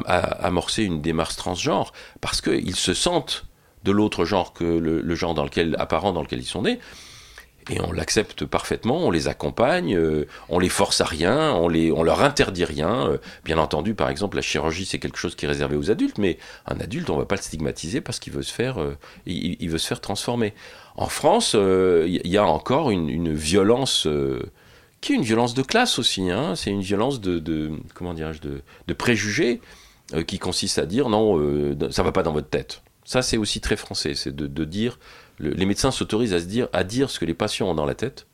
[0.45, 3.45] amorcer une démarche transgenre parce qu'ils se sentent
[3.83, 6.79] de l'autre genre que le, genre dans lequel apparent dans lequel ils sont nés
[7.71, 11.91] et on l'accepte parfaitement, on les accompagne, euh, on les force à rien, on, les,
[11.91, 13.07] on leur interdit rien.
[13.07, 16.19] Euh, bien entendu, par exemple, la chirurgie, c'est quelque chose qui est réservé aux adultes,
[16.19, 16.37] mais
[16.67, 19.79] un adulte, on va pas le stigmatiser parce qu'il veut se faire, euh, il veut
[19.79, 20.53] se faire transformer.
[20.97, 24.41] En France, euh, il y a encore une, violence euh,
[25.01, 26.29] qui est une violence de classe aussi.
[26.31, 29.59] Hein, c'est une violence de, de comment dirais-je, de, préjugés
[30.13, 32.81] euh, qui consiste à dire non, euh, ça va pas dans votre tête.
[33.03, 34.97] Ça, c'est aussi très français, c'est de, dire
[35.37, 37.85] le- les médecins s'autorisent à se dire à dire ce que les patients ont dans
[37.85, 38.25] la tête,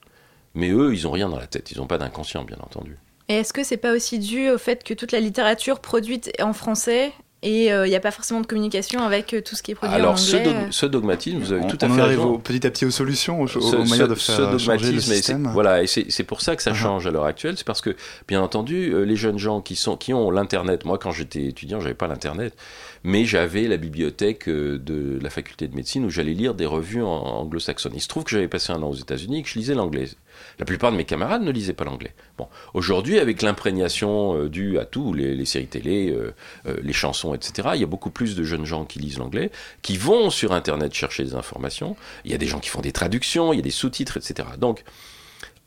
[0.53, 2.97] mais eux, ils ont rien dans la tête, ils n'ont pas d'inconscient, bien entendu.
[3.27, 6.53] Et est-ce que c'est pas aussi dû au fait que toute la littérature produite en
[6.53, 7.11] français
[7.43, 9.75] et euh, il n'y a pas forcément de communication avec euh, tout ce qui est
[9.75, 11.91] produit en Alors, anglais ce, dog- euh ce dogmatisme, vous avez on, tout à on
[11.91, 12.33] en fait arrive raison.
[12.33, 14.57] au- petit à petit aux solutions, aux, aux ce, de ce- faire ce changer le
[14.57, 15.49] dogmatisme, et c'est- système.
[15.51, 16.75] voilà, et c'est c'est pour ça que ça Uh-huh.
[16.75, 17.55] change à l'heure actuelle.
[17.57, 17.95] C'est parce que,
[18.27, 20.85] bien entendu, euh, les jeunes gens qui sont qui ont l'internet.
[20.85, 22.53] Moi, quand j'étais étudiant, j'avais pas l'internet,
[23.03, 27.01] mais j'avais la bibliothèque euh, de la faculté de médecine où j'allais lire des revues
[27.01, 27.93] anglo-saxonnes.
[27.95, 30.09] Il se trouve que j'avais passé un an aux États-Unis et que je lisais l'anglais.
[30.59, 32.13] La plupart de mes camarades ne lisaient pas l'anglais.
[32.37, 36.33] Bon, aujourd'hui, avec l'imprégnation euh, due à tout, les, séries télé, euh,
[36.81, 39.97] les chansons, etc., il y a beaucoup plus de jeunes gens qui lisent l'anglais, qui
[39.97, 41.95] vont sur Internet chercher des informations.
[42.25, 44.49] Il y a des gens qui font des traductions, il y a des sous-titres, etc.
[44.57, 44.83] Donc,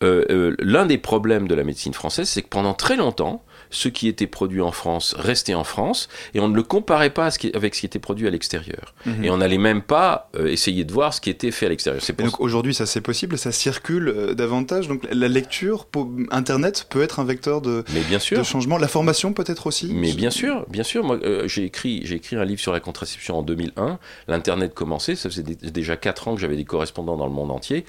[0.03, 3.43] l'un des problèmes de la médecine française, c'est que pendant très longtemps,
[3.75, 7.27] ce qui était produit en France restait en France, et on ne le comparait pas
[7.27, 8.95] à ce qui- avec ce qui était produit à l'extérieur.
[9.05, 9.25] Mhm.
[9.25, 12.03] Et on n'allait même pas euh, essayer de voir ce qui était fait à l'extérieur.
[12.19, 14.89] Donc aujourd'hui, ça c'est possible, ça circule euh, davantage.
[14.89, 18.39] Donc la lecture, pour- Internet peut être un vecteur de, Mais bien sûr.
[18.39, 18.79] de changement.
[18.79, 19.91] La formation peut-être aussi.
[19.93, 21.05] Mais bien sûr, bien sûr.
[21.05, 23.99] Moi, euh, j'ai écrit, j'ai écrit un livre sur la contraception en 2001.
[24.29, 25.17] L'internet commençait.
[25.17, 27.85] Ça faisait dé- déjà quatre ans que j'avais des correspondants dans le monde entier.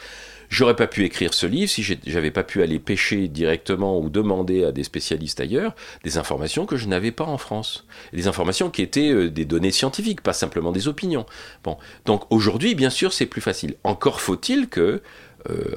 [0.49, 4.63] J'aurais pas pu écrire ce livre si j'avais pas pu aller pêcher directement ou demander
[4.63, 7.85] à des spécialistes ailleurs des informations que je n'avais pas en France.
[8.13, 11.25] Des informations qui étaient euh, des données scientifiques, pas simplement des opinions.
[11.63, 13.75] Bon, donc aujourd'hui, bien sûr, c'est plus facile.
[13.83, 15.01] Encore faut-il que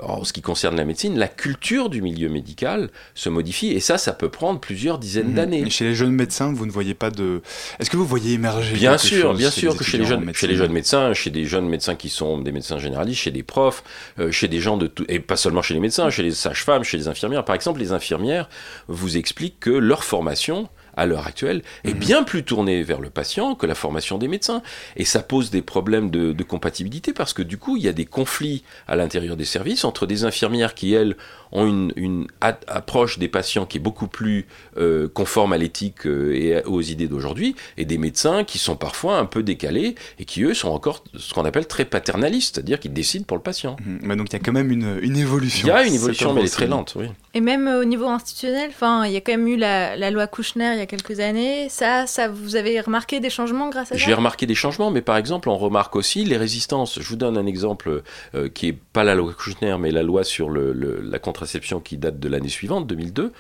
[0.03, 3.99] en ce qui concerne la médecine, la culture du milieu médical se modifie et ça,
[3.99, 5.35] ça peut prendre plusieurs dizaines Mhm.
[5.35, 5.71] d'années.
[5.71, 7.43] Chez les jeunes médecins, vous ne voyez pas de.
[7.79, 10.57] Est-ce que vous voyez émerger Bien sûr, bien sûr que chez les, jeunes, chez les
[10.57, 13.83] jeunes médecins, chez des jeunes médecins qui sont des médecins généralistes, chez des profs,
[14.19, 16.85] euh, chez des gens de tout, et pas seulement chez les médecins, chez les sages-femmes,
[16.85, 17.45] chez les infirmières.
[17.45, 18.49] Par exemple, les infirmières
[18.89, 21.99] vous expliquent que leur formation à l'heure actuelle est Mhm.
[21.99, 24.63] bien plus tournée vers le patient que la formation des médecins.
[24.97, 27.93] Et ça pose des problèmes de, de compatibilité parce que du coup, il y a
[27.93, 31.17] des conflits à l'intérieur des services entre des infirmières qui, elles,
[31.53, 32.27] ont une,
[32.67, 37.09] approche des patients qui est beaucoup plus euh, conforme à l'éthique euh, et aux idées
[37.09, 41.05] d'aujourd'hui, et des médecins qui sont parfois un peu décalés et qui, eux, sont encore
[41.17, 43.77] ce qu'on appelle très paternalistes, c'est-à-dire qu'ils décident pour le patient.
[43.85, 43.99] Mhm.
[44.03, 45.67] Mais donc il y a quand même une, une évolution.
[45.67, 47.07] Il y a une évolution, mais elle est très lente, oui.
[47.35, 50.27] Et même au niveau institutionnel, enfin, il y a quand même eu la, la loi
[50.27, 51.69] Kouchner il y a quelques années.
[51.69, 53.97] Ça, ça, vous avez remarqué des changements grâce à ça?
[53.97, 56.99] J'ai remarqué des changements, mais par exemple, on remarque aussi les résistances.
[57.01, 58.03] Je vous donne un exemple
[58.35, 61.81] euh, qui est pas la loi Kouchner, mais la loi sur le- le- la contraception
[61.81, 63.33] qui date de l'année suivante, 2002,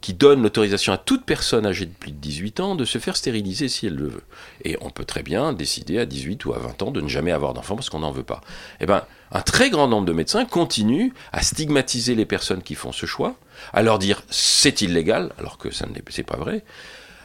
[0.00, 3.14] qui donne l'autorisation à toute personne âgée de plus de 18 ans de se faire
[3.16, 4.22] stériliser si elle le veut.
[4.64, 7.30] Et on peut très bien décider à 18 ou à 20 ans de ne jamais
[7.30, 8.40] avoir d'enfant parce qu'on n'en veut pas.
[8.80, 12.90] Eh ben, un très grand nombre de médecins continuent à stigmatiser les personnes qui font
[12.90, 13.36] ce choix,
[13.72, 16.64] à leur dire c'est illégal, alors que ça ne l'est- c'est pas vrai.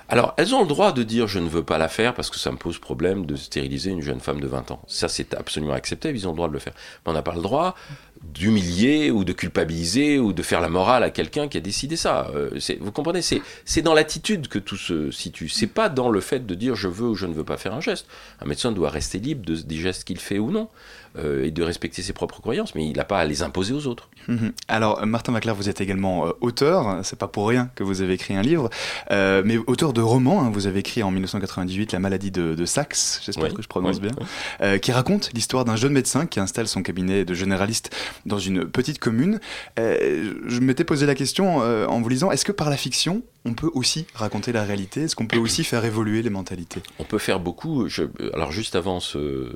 [0.10, 2.38] Alors, elles ont le droit de dire je ne veux pas la faire parce que
[2.38, 4.82] ça me pose problème de stériliser une jeune femme de 20 ans.
[4.88, 6.74] Ça, c'est absolument acceptable, ils ont le droit de le faire.
[7.06, 7.76] Mais on n'a pas le droit
[8.24, 12.32] d'humilier ou de culpabiliser ou de faire la morale à quelqu'un qui a décidé ça.
[12.36, 15.50] Euh, vous comprenez C'est dans l'attitude que tout se situe.
[15.50, 17.74] C'est pas dans le fait de dire je veux ou je ne veux pas faire
[17.74, 18.08] un geste.
[18.42, 20.70] Un médecin doit rester libre de, des gestes qu'il fait ou non
[21.18, 23.88] euh, et de respecter ses propres croyances, mais il n'a pas à les imposer aux
[23.88, 24.10] autres.
[24.28, 24.52] Mhm.
[24.68, 28.14] Alors, Martin Maclair, vous êtes également euh, auteur, c'est pas pour rien que vous avez
[28.14, 28.70] écrit un livre,
[29.12, 32.66] euh, mais auteur de romans, hein, vous avez écrit en 1998 La maladie de, de
[32.66, 34.26] Saxe, j'espère Oui, que je prononce oui, bien, oui.
[34.62, 38.66] euh, qui raconte l'histoire d'un jeune médecin qui installe son cabinet de généraliste dans une
[38.66, 39.40] petite commune.
[39.80, 43.22] Euh, je m'étais posé la question euh, en vous lisant, est-ce que par la fiction,
[43.48, 46.82] on peut aussi raconter la réalité Est-ce qu'on peut aussi faire évoluer les mentalités?
[47.00, 47.88] On peut faire beaucoup.
[47.88, 49.50] Je- alors juste avant ce,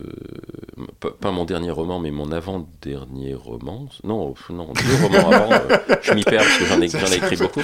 [1.19, 3.87] pas, mon dernier roman, mais mon avant-dernier roman.
[4.03, 5.51] Non, non, deux romans avant.
[5.51, 7.61] euh, je m'y perds parce que j'en ai, écrit beaucoup.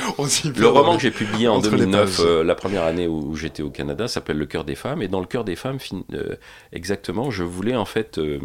[0.55, 2.25] Le roman que j'ai publié en Entre les 2009, pages.
[2.25, 5.01] euh, la première année où, où j'étais au Canada, s'appelle Le cœur des femmes.
[5.01, 6.35] Et dans Le cœur des femmes, fin- euh,
[6.73, 8.17] exactement, je voulais en fait.
[8.17, 8.39] euh,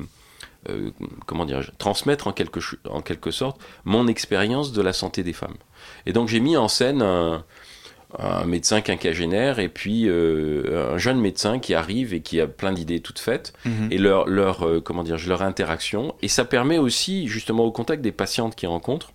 [1.26, 5.56] comment dirais-je, transmettre en quelque, en quelque sorte mon expérience de la santé des femmes.
[6.06, 7.44] Et donc j'ai mis en scène un,
[8.18, 12.72] un médecin quinquagénaire et puis euh, un jeune médecin qui arrive et qui a plein
[12.72, 13.88] d'idées toutes faites Mhm.
[13.90, 16.14] et leur, leur euh, comment dire, leur interaction.
[16.22, 19.12] Et ça permet aussi, justement, au contact des patientes qu'ils rencontrent,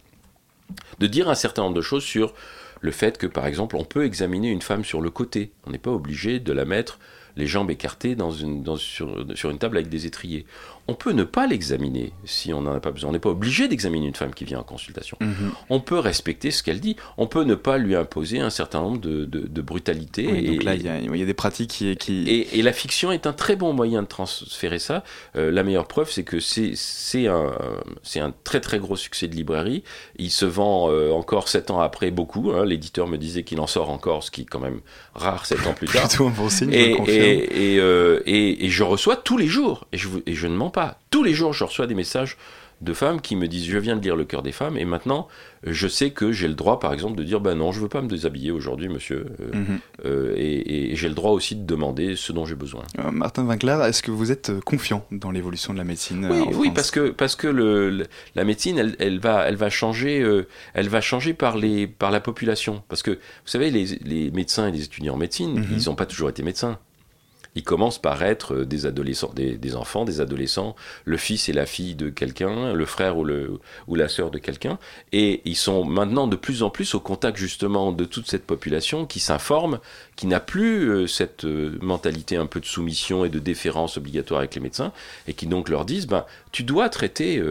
[1.00, 2.34] de dire un certain nombre de choses sur
[2.82, 5.52] le fait que, par exemple, on peut examiner une femme sur le côté.
[5.66, 7.00] On n'est pas obligé de la mettre
[7.36, 10.46] les jambes écartées dans une, dans- sur, sur une table avec des étriers.
[10.88, 13.10] On peut ne pas l'examiner si on n'en a pas besoin.
[13.10, 15.18] On n'est pas obligé d'examiner une femme qui vient en consultation.
[15.20, 15.52] Mhm.
[15.70, 16.96] On peut respecter ce qu'elle dit.
[17.18, 20.28] On peut ne pas lui imposer un certain nombre de, de, de brutalités.
[20.32, 21.96] Oui, et- donc là, il y, a- il y a des pratiques qui...
[21.98, 22.28] qui...
[22.30, 25.04] et, et la fiction est un très bon moyen de transférer ça.
[25.36, 29.84] Euh, la meilleure preuve, c'est que c'est un, très très gros succès de librairie.
[30.18, 32.52] Il se vend euh, encore sept ans après beaucoup.
[32.52, 32.66] hein.
[32.66, 34.80] L'éditeur me disait qu'il en sort encore, ce qui est quand même
[35.16, 36.08] rare sept ans plus tard.
[36.08, 39.98] Plutôt un bon signe, je Et, et, euh, et- je reçois tous les jours, et
[39.98, 40.77] je, et je ne mens pas,
[41.10, 42.38] tous les jours je reçois des messages
[42.80, 45.28] de femmes qui me disent je viens de lire Le cœur des femmes et maintenant
[45.64, 48.04] je sais que j'ai le droit par exemple de dire ben non je veux pas
[48.04, 49.80] me déshabiller aujourd'hui monsieur Euh, Mhm.
[50.06, 52.84] euh, et, et j'ai le droit aussi de demander ce dont j'ai besoin.
[53.00, 56.46] Euh, Martin Winkler, est-ce que vous êtes confiant dans l'évolution de la médecine Oui, en
[56.50, 59.72] oui, France parce que parce que le, le- la médecine, elle, elle va elle va
[59.72, 60.14] changer,
[60.76, 62.84] elle va changer par les par la population.
[62.90, 63.18] Parce que vous
[63.56, 65.66] savez, les, les médecins et les étudiants en médecine, Mhm.
[65.80, 66.78] ils n'ont pas toujours été médecins.
[67.58, 71.66] Ils commencent par être euh, des adolescents, des, enfants, des adolescents, le fils et la
[71.66, 74.78] fille de quelqu'un, le frère ou, la sœur de quelqu'un,
[75.12, 79.08] et ils sont maintenant de plus en plus au contact justement de toute cette population
[79.08, 79.80] qui s'informe,
[80.16, 84.42] qui n'a plus euh, cette euh, mentalité un peu de soumission et de déférence obligatoire
[84.42, 84.94] avec les médecins,
[85.28, 87.44] et qui donc leur disent, ben, tu dois traiter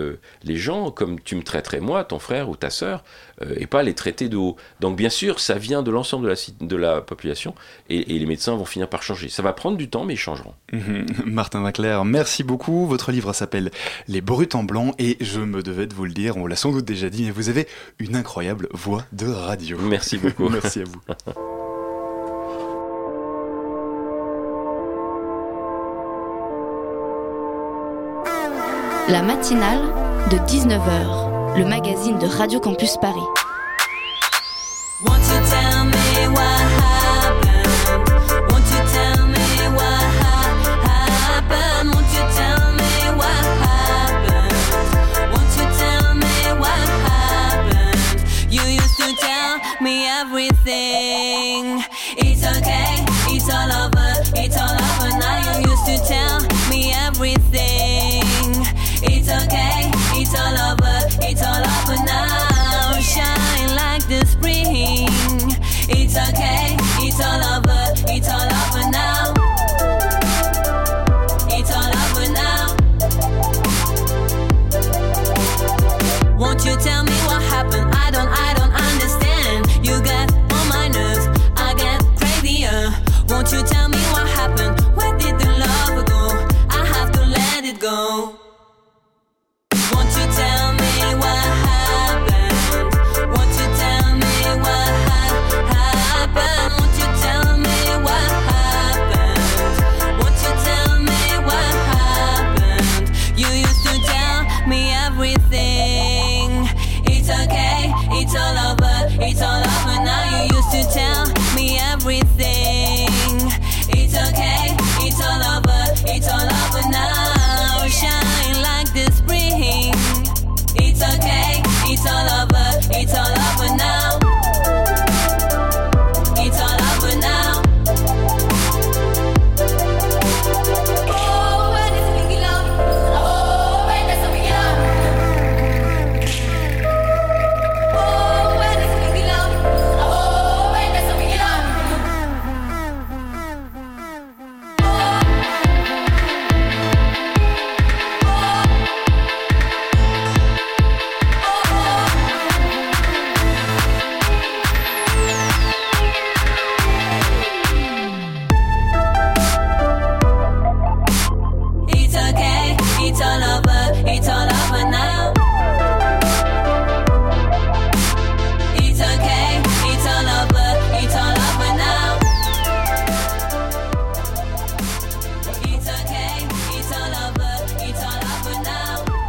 [0.43, 3.05] les gens comme tu me traiterais moi, ton frère ou ta sœur,
[3.57, 4.57] et pas les traiter de haut.
[4.81, 7.55] Donc bien sûr, ça vient de l'ensemble de la, ci- de la population,
[7.91, 9.29] et, et les médecins vont finir par changer.
[9.29, 10.55] Ça va prendre du temps, mais ils changeront.
[10.73, 11.07] Mhm.
[11.27, 12.87] Martin Winkler, merci beaucoup.
[12.87, 13.71] Votre livre s'appelle
[14.09, 16.73] Les Brutes en blanc et je me devais de vous le dire, on l'a sans
[16.73, 17.67] doute déjà dit, mais vous avez
[17.99, 19.77] une incroyable voix de radio.
[19.81, 20.49] Merci beaucoup.
[20.49, 21.01] merci à vous.
[29.09, 29.83] La matinale
[30.31, 33.23] de 19h, le magazine de Radio Campus Paris.
[59.45, 59.96] okay.
[60.29, 62.99] It's all over, it's all over now.
[62.99, 65.07] Shine like the spring.
[65.89, 69.35] It's okay, it's all over, it's all over now.
[71.49, 72.75] It's all over now.
[76.37, 77.16] Won't you tell me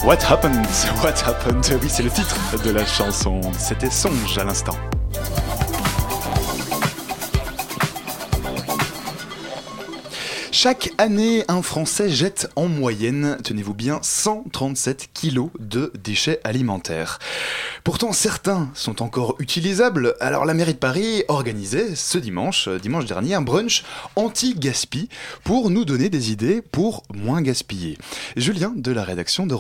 [0.08, 0.66] What happened?
[1.04, 1.66] What happened?
[1.82, 3.42] Oui, c'est le titre de la chanson.
[3.60, 4.78] C'était Songe à l'instant.
[10.54, 17.20] Chaque année, un Français jette en moyenne, tenez-vous bien, 137 kilos de déchets alimentaires.
[17.88, 20.18] Pourtant, certains sont encore utilisables.
[20.20, 23.86] Alors, la mairie de Paris organisait ce dimanche, euh, dimanche dernier, un brunch
[24.18, 25.08] anti-gaspi
[25.46, 27.98] pour nous donner des idées pour moins gaspiller.
[28.36, 29.56] Julien de la rédaction de,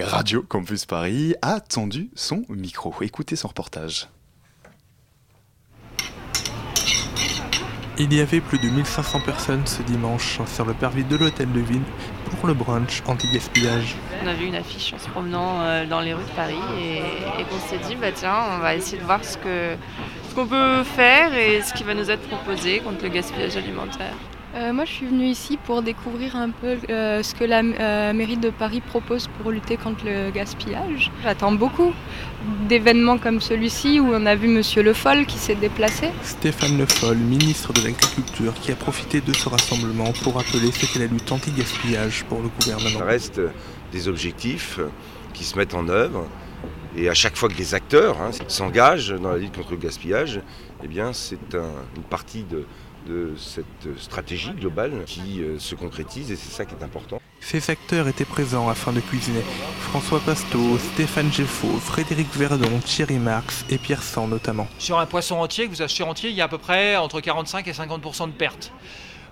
[0.00, 2.94] Radio Campus Paris a tendu son micro.
[3.00, 4.08] Écoutez son reportage.
[7.98, 11.60] Il y avait plus de 1500 personnes ce dimanche sur le parvis de l'hôtel de
[11.60, 11.82] ville
[12.30, 13.94] pour le brunch anti-gaspillage.
[14.22, 16.98] On a vu une affiche en se promenant euh, dans les rues de Paris et,
[16.98, 19.36] et qu'on s'est dit, bah tiens, on va essayer de voir ce
[20.34, 24.14] qu'on peut faire et ce qui va nous être proposé contre le gaspillage alimentaire.
[24.56, 28.12] Euh, moi, je suis venue ici pour découvrir un peu euh, ce que la euh,
[28.14, 31.12] mairie de Paris propose pour lutter contre le gaspillage.
[31.22, 31.92] J'attends beaucoup
[32.66, 36.08] d'événements comme celui-ci où on a vu Monsieur Le Foll qui s'est déplacé.
[36.22, 40.86] Stéphane Le Foll, ministre de l'Agriculture, qui a profité de ce rassemblement pour rappeler ce
[40.90, 43.00] qu'est la lutte anti-gaspillage pour le gouvernement.
[43.00, 43.40] Ça reste
[43.92, 44.80] des objectifs
[45.34, 46.26] qui se mettent en œuvre.
[46.96, 50.40] Et à chaque fois que les acteurs hein, s'engagent dans la lutte contre le gaspillage,
[50.82, 52.64] eh bien, c'est un- une partie de,
[53.06, 53.64] de cette
[53.98, 57.20] stratégie globale qui euh, se concrétise et c'est ça qui est important.
[57.40, 59.42] Ces acteurs étaient présents afin de cuisiner.
[59.80, 64.66] François Pasteau, Stéphane Geffo, Frédéric Verdon, Thierry Marx et Pierre Sang notamment.
[64.78, 67.20] Sur un poisson entier que vous achetez entier, il y a à peu près entre
[67.20, 68.72] 45 et 50 de pertes.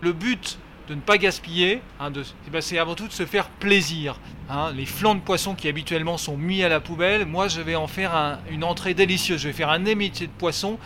[0.00, 0.58] Le but
[0.88, 2.12] de ne pas gaspiller, hein,
[2.46, 4.20] eh ben, c'est avant tout de se faire plaisir.
[4.50, 4.70] hein.
[4.76, 7.87] Les flancs de poisson qui habituellement sont mis à la poubelle, moi je vais en
[7.87, 9.40] faire un- une entrée délicieuse.
[9.40, 10.78] Je vais faire un émetier de poisson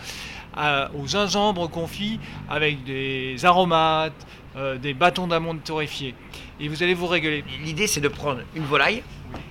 [0.57, 6.15] euh, au gingembre confit avec des aromates, euh, des bâtons d'amande torréfiés.
[6.61, 7.45] Et vous allez vous régaler.
[7.63, 9.03] L'idée, c'est de prendre une volaille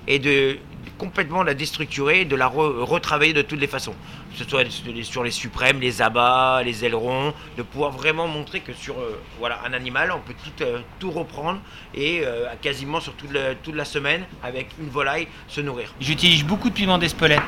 [0.08, 0.58] et de
[0.98, 3.94] complètement la déstructurer, de la re- retravailler de toutes les façons.
[4.32, 4.64] Que ce soit
[5.04, 9.60] sur les suprêmes, les abats, les ailerons, de pouvoir vraiment montrer que sur euh, voilà,
[9.66, 11.60] un animal, on peut tout, euh, tout reprendre
[11.94, 15.94] et euh, quasiment sur toute, la- toute la semaine, avec une volaille, se nourrir.
[16.00, 17.42] J'utilise beaucoup de piment d'Espelette.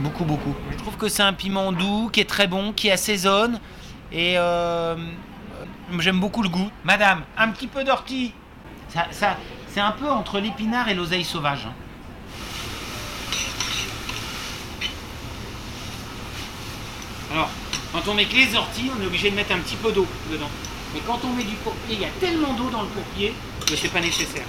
[0.00, 0.54] Beaucoup, beaucoup.
[0.72, 3.60] Je trouve que c'est un piment doux, qui est très bon, qui assaisonne.
[4.12, 4.96] Et euh,
[5.98, 6.70] j'aime beaucoup le goût.
[6.84, 8.32] Madame, un petit peu d'ortie.
[9.10, 9.36] Ça,
[9.72, 11.66] c'est un peu entre l'épinard et l'oseille sauvage.
[11.66, 11.72] hein.
[17.32, 17.50] Alors,
[17.92, 20.06] quand on met que les orties, on est obligé de mettre un petit peu d'eau
[20.30, 20.50] dedans.
[20.92, 23.34] Mais quand on met du pourpier, il y a tellement d'eau dans le pourpier
[23.66, 24.46] que c'est pas nécessaire.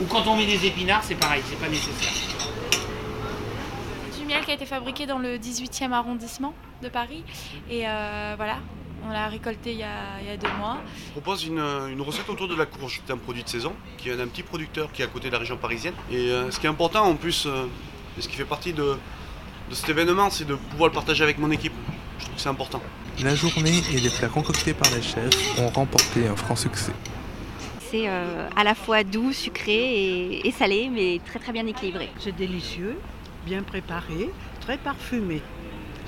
[0.00, 2.12] Ou quand on met des épinards, c'est pareil, c'est pas nécessaire.
[4.28, 6.52] Miel qui a été fabriqué dans le 18e arrondissement
[6.82, 7.24] de Paris.
[7.70, 8.58] Et euh, voilà,
[9.06, 10.78] on l'a récolté il y, a, il y a deux mois.
[11.06, 13.00] Je propose une, une recette autour de la courge.
[13.04, 15.32] C'est un produit de saison qui est d'un petit producteur qui est à côté de
[15.32, 15.94] la région parisienne.
[16.12, 17.66] Et euh, ce qui est important en plus, euh,
[18.18, 18.96] et ce qui fait partie de,
[19.70, 21.72] de cet événement, c'est de pouvoir le partager avec mon équipe.
[22.18, 22.82] Je trouve que c'est important.
[23.24, 26.92] La journée et les plats concoctés par les chefs ont remporté un franc succès.
[27.90, 32.10] C'est euh, à la fois doux, sucré et, et salé, mais très très bien équilibré.
[32.18, 32.98] C'est délicieux,
[33.44, 34.30] bien préparé,
[34.60, 35.42] très parfumé.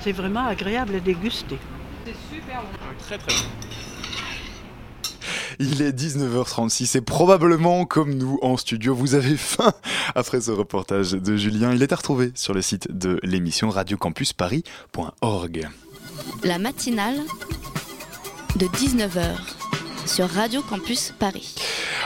[0.01, 1.59] C'est vraiment agréable à déguster.
[2.07, 2.69] C'est super bon.
[2.99, 3.41] Très très bon.
[5.59, 9.75] Il est 19h36 et probablement, comme nous en studio, vous avez faim
[10.15, 11.75] après ce reportage de Julien.
[11.75, 15.69] Il est à retrouver sur le site de l'émission radiocampusparis.org.
[16.45, 17.21] La matinale
[18.57, 19.37] de 19h
[20.07, 21.55] sur Radio Campus Paris.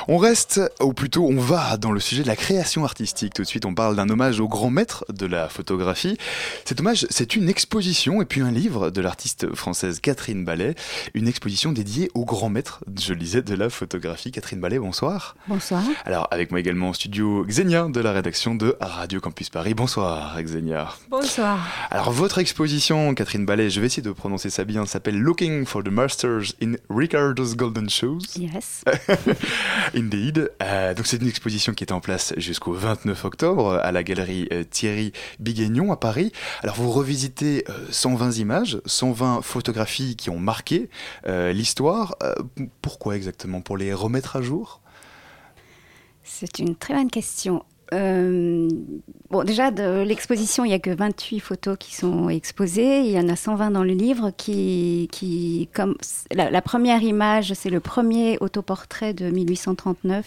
[0.09, 3.35] On reste, ou plutôt on va dans le sujet de la création artistique.
[3.35, 6.17] Tout de suite, on parle d'un hommage au grand maître de la photographie.
[6.65, 10.75] Cet hommage, c'est une exposition et puis un livre de l'artiste française Catherine Ballet.
[11.15, 14.31] Une exposition dédiée au grand maître, je le disais, de la photographie.
[14.33, 15.37] Catherine Ballet, bonsoir.
[15.49, 15.83] Bonsoir.
[16.05, 19.75] Alors, avec moi également en studio, Xenia de la rédaction de Radio Campus Paris.
[19.75, 20.89] Bonsoir, Xenia.
[21.11, 21.59] Bonsoir.
[21.91, 25.83] Alors, votre exposition, Catherine Ballet, je vais essayer de prononcer ça bien, s'appelle Looking for
[25.83, 28.37] the Masters in Ricardo's Golden Shoes.
[28.37, 28.85] Yes.
[29.95, 30.51] Indeed.
[30.63, 34.49] Euh, donc c'est une exposition qui est en place jusqu'au 29 octobre à la galerie
[34.53, 36.33] euh, Thierry Biguignon à Paris.
[36.63, 40.89] Alors vous revisitez euh, 120 images, 120 photographies qui ont marqué
[41.27, 42.17] euh, l'histoire.
[42.23, 42.35] Euh,
[42.83, 43.61] pourquoi exactement?
[43.61, 44.81] Pour les remettre à jour?
[46.23, 47.65] C'est une très bonne question.
[47.95, 48.69] Euh,
[49.31, 53.01] bon, déjà, de l'exposition, il n'y a que 28 photos qui sont exposées.
[53.01, 55.97] Il y en a 120 dans le livre qui, qui comme
[56.33, 60.27] la, première image, c'est le premier autoportrait de 1839.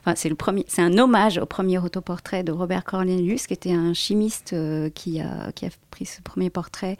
[0.00, 4.88] Enfin, c'est un hommage au premier autoportrait de Robert Cornelius, qui était un chimiste euh,
[4.90, 6.96] qui a, qui a pris ce premier portrait.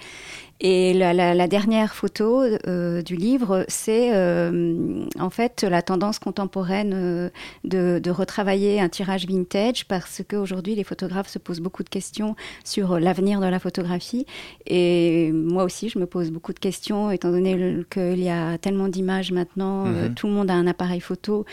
[0.60, 6.18] Et la, la, la dernière photo euh, du livre, c'est euh, en fait la tendance
[6.20, 7.28] contemporaine euh,
[7.64, 12.36] de, de retravailler un tirage vintage parce qu'aujourd'hui, les photographes se posent beaucoup de questions
[12.64, 14.26] sur l'avenir de la photographie.
[14.66, 18.88] Et moi aussi, je me pose beaucoup de questions, étant donné qu'il y a tellement
[18.88, 20.14] d'images maintenant, euh, Mhm.
[20.14, 21.44] tout le monde a un appareil photo,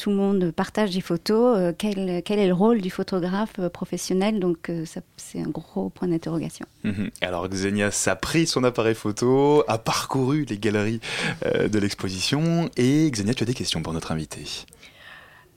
[0.00, 1.74] tout le monde partage des photos.
[1.78, 4.38] quel, quel est le rôle du photographe professionnel?
[4.38, 6.51] Donc, ça- c'est un gros point d'interrogation.
[6.84, 7.10] Mhm.
[7.20, 11.00] Alors Xenia a pris son appareil photo, a parcouru les galeries
[11.46, 14.40] euh, de l'exposition et Xenia, tu as des questions pour notre invité.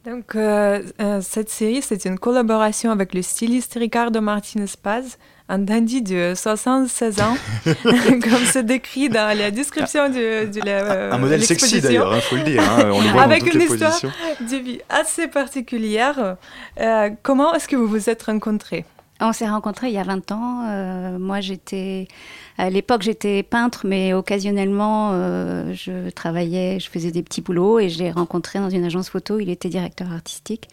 [0.06, 5.18] Donc, euh, euh, cette série, c'est une collaboration avec le styliste Ricardo Martinez Paz,
[5.50, 7.36] un dandy de 76 ans,
[7.66, 12.36] comme c'est décrit dans la description de, de la, Un modèle sexy d'ailleurs, il faut
[12.36, 12.62] le dire.
[12.62, 14.12] hein, on le voit avec dans une les histoire positions.
[14.42, 16.38] de vie assez particulière.
[16.80, 18.86] Euh, comment est-ce que vous vous êtes rencontrés?
[19.22, 20.66] On s'est rencontrés il y a 20 ans.
[20.68, 22.10] Euh, moi, j'étais.
[22.58, 27.90] À l'époque, j'étais peintre, mais occasionnellement, euh, je travaillais, je faisais des petits boulots et
[27.90, 29.40] je l'ai rencontré dans une agence photo.
[29.40, 30.68] Il était directeur artistique.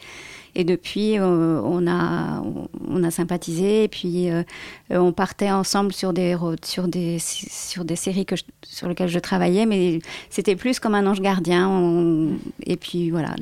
[0.57, 2.43] Et depuis, euh, on, a,
[2.89, 4.29] on, a sympathisé et puis
[4.91, 9.67] on partait ensemble sur des, sur des, sur des séries que sur lesquelles je travaillais,
[9.67, 12.29] mais c'était plus comme un ange gardien.
[12.67, 13.35] Et puis voilà,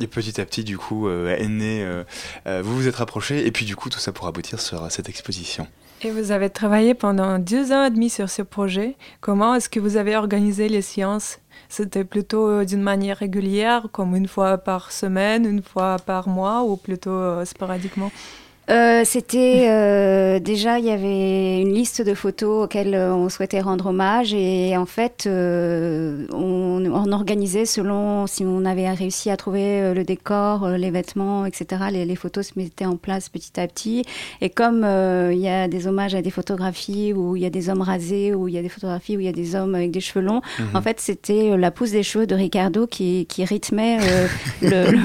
[0.00, 2.02] Et petit à petit, du coup, euh, est né, euh,
[2.46, 5.08] euh, vous vous êtes rapprochés, et puis du coup, tout ça pour aboutir sur cette
[5.08, 5.66] exposition.
[6.02, 8.96] Et vous avez travaillé pendant deux ans et demi sur ce projet.
[9.20, 11.38] Comment est-ce que vous avez organisé les séances?
[11.68, 16.76] C'était plutôt d'une manière régulière, comme une fois par semaine, une fois par mois, ou
[16.76, 18.10] plutôt sporadiquement?
[18.70, 23.60] Euh, C'était euh, déjà il y avait une liste de photos auxquelles euh, on souhaitait
[23.60, 29.36] rendre hommage et en fait euh, on, on organisait selon si on avait réussi à
[29.36, 31.66] trouver le décor, les vêtements, etc.
[31.90, 34.04] Les, les photos se mettaient en place petit à petit
[34.40, 34.86] et comme
[35.32, 38.32] il y a des hommages à des photographies où il y a des hommes rasés,
[38.32, 40.24] où il y a des photographies où il y a des hommes avec des cheveux
[40.24, 40.76] longs, Mhm.
[40.76, 43.98] en fait c'était la pousse des cheveux de Ricardo qui, qui rythmait
[44.62, 44.86] le- le,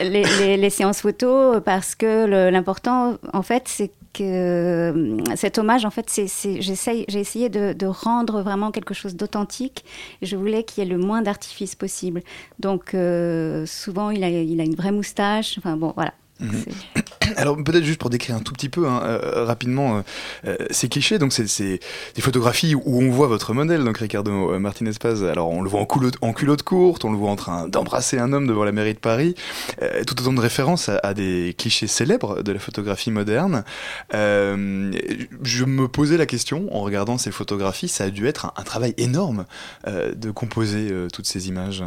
[0.00, 5.84] les, les- les séances photos parce que l'important en fait c'est que euh, cet hommage
[5.84, 9.84] en fait j'ai essayé de, de rendre vraiment quelque chose d'authentique.
[10.22, 12.22] Je voulais qu'il y ait le moins d'artifice possible.
[12.60, 15.58] Donc euh, souvent il a il a une vraie moustache.
[15.58, 16.64] Enfin bon voilà Mhm.
[17.36, 20.02] Alors peut-être juste pour décrire un tout petit peu hein, euh, rapidement euh,
[20.46, 21.80] euh, ces clichés, donc c'est
[22.14, 25.24] des photographies où on voit votre modèle, donc Ricardo Martinez Paz.
[25.24, 28.18] Alors on le voit en culotte, en culotte courte, on le voit en train d'embrasser
[28.18, 29.34] un homme devant la mairie de Paris,
[29.82, 33.64] euh, tout autant de références à, à des clichés célèbres de la photographie moderne.
[34.12, 38.62] Je me posais la question en regardant ces photographies, ça a dû être un, un
[38.62, 39.46] travail énorme
[39.86, 41.84] de composer toutes ces images.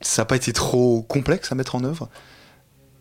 [0.00, 2.08] Ça n'a pas été trop complexe à mettre en œuvre?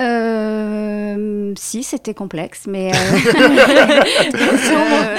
[0.01, 2.97] Euh, si, c'était complexe, mais euh,
[4.35, 5.15] euh,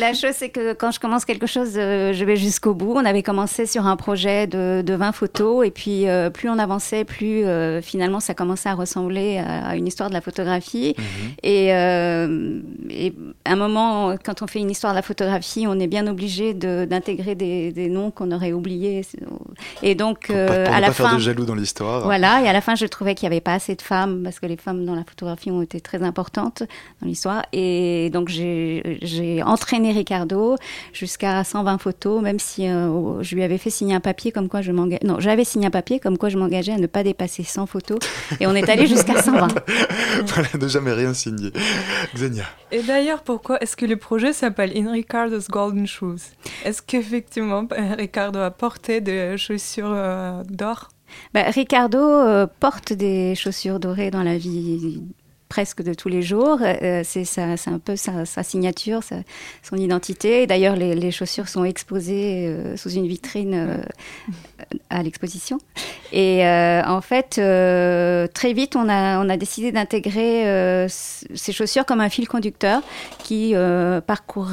[0.00, 2.92] la, chose c'est que quand je commence quelque chose, euh, je vais jusqu'au bout.
[2.96, 6.58] On avait commencé sur un projet de, de 20 photos, et puis euh, plus on
[6.58, 10.94] avançait, plus euh, finalement ça commençait à ressembler à, à une histoire de la photographie.
[11.42, 12.60] Et, euh,
[12.90, 13.14] et
[13.44, 16.54] à un moment, quand on fait une histoire de la photographie, on est bien obligé
[16.54, 19.02] de- d'intégrer des, des noms qu'on aurait oubliés.
[19.82, 22.04] Et donc, Pour, euh, pour à ne la pas fin, faire de jaloux dans l'histoire.
[22.04, 24.40] voilà, et à la fin, je trouvais qu'il n'y avait pas assez de femmes, parce
[24.40, 26.62] que les femmes dans la photographie ont été très importantes
[27.00, 27.44] dans l'histoire.
[27.52, 30.56] Et donc, j'ai entraîné Ricardo
[30.92, 34.62] jusqu'à 120 photos, même si euh, je lui avais fait signer un papier comme quoi
[34.62, 35.06] je m'engageais.
[35.06, 37.98] Non, j'avais signé un papier comme quoi je m'engageais à ne pas dépasser 100 photos.
[38.40, 39.48] Et on est allé jusqu'à 120.
[40.26, 41.52] voilà, ne jamais rien signer.
[42.14, 42.44] Xenia.
[42.72, 46.32] Et d'ailleurs, pourquoi est-ce que le projet s'appelle In Ricardo's Golden Shoes?
[46.64, 47.66] Est-ce qu'effectivement,
[47.98, 50.88] Ricardo a porté des chaussures euh, d'or?
[51.34, 55.02] Bah, Ricardo euh, porte des chaussures dorées dans la vie
[55.50, 56.58] presque de tous les jours.
[56.62, 59.00] Euh, c'est ça- c'est un peu sa, signature,
[59.62, 60.46] son identité.
[60.46, 63.76] D'ailleurs, les, chaussures sont exposées euh, sous une vitrine euh,
[64.88, 65.58] à l'exposition.
[66.12, 72.00] Et euh, en fait, euh, très vite, on a, décidé d'intégrer euh, ces chaussures comme
[72.00, 72.82] un fil conducteur
[73.22, 74.48] qui euh, parcourt,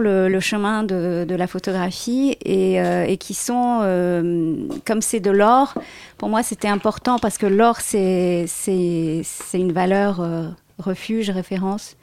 [0.00, 4.54] le, chemin de, la photographie et, euh, qui sont, euh,
[4.86, 5.74] comme c'est de l'or,
[6.18, 8.46] pour moi c'était important parce que l'or c'est
[9.54, 11.96] une valeur euh, refuge, référence.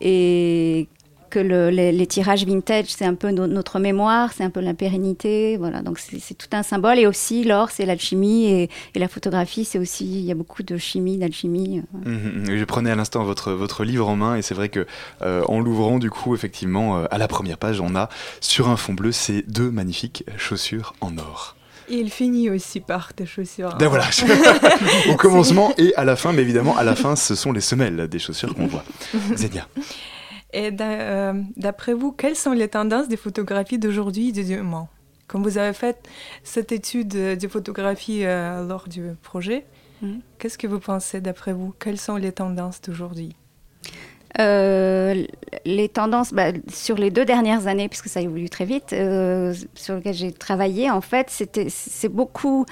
[0.00, 0.88] Et
[1.30, 4.74] que le- les, tirages vintage, c'est un peu no- notre mémoire, c'est un peu la
[4.74, 5.80] pérennité, voilà.
[5.80, 6.98] Donc c'est tout un symbole.
[6.98, 10.76] Et aussi l'or, c'est l'alchimie et, la photographie, c'est aussi il y a beaucoup de
[10.76, 11.82] chimie, d'alchimie.
[12.04, 12.10] euh.
[12.10, 14.86] Mhm, Je prenais à l'instant votre, votre livre en main et c'est vrai que
[15.22, 18.08] euh, en l'ouvrant du coup effectivement à la première page on a
[18.40, 21.54] sur un fond bleu ces deux magnifiques chaussures en or.
[21.90, 23.76] Et il finit aussi par des chaussures.
[23.78, 24.04] Ben voilà,
[25.10, 28.06] au commencement et à la fin, mais évidemment à la fin ce sont les semelles
[28.08, 28.84] des chaussures qu'on voit.
[29.34, 29.66] Zénia.
[30.52, 34.88] Et euh, d'après vous, quelles sont les tendances des photographies d'aujourd'hui et de demain
[35.28, 35.96] Comme vous avez fait
[36.42, 39.64] cette étude euh, de photographie euh, lors du projet,
[40.02, 40.20] Mhm.
[40.38, 41.74] qu'est-ce que vous pensez d'après vous?
[41.78, 43.36] Quelles sont les tendances d'aujourd'hui?
[44.38, 45.24] Euh,
[45.64, 49.96] les tendances bah, sur les deux dernières années, puisque ça évolue très vite, euh, sur
[49.96, 52.64] lesquelles j'ai travaillé, en fait, c'était c'est beaucoup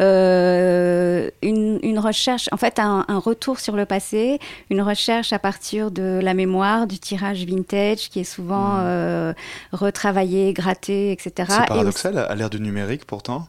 [0.00, 4.38] euh, une, une recherche, en fait, un, un retour sur le passé,
[4.70, 9.32] une recherche à partir de la mémoire, du tirage vintage, qui est souvent euh,
[9.72, 11.32] retravaillé, gratté, etc.
[11.36, 13.46] C'est Et aussi- paradoxal à l'ère du numérique pourtant.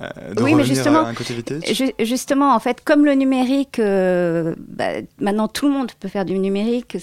[0.00, 1.62] Euh, de oui, mais justement, à un côté vintage.
[1.74, 4.88] ju- justement, en fait, comme le numérique, euh, bah,
[5.20, 6.96] maintenant tout le monde peut faire du numérique.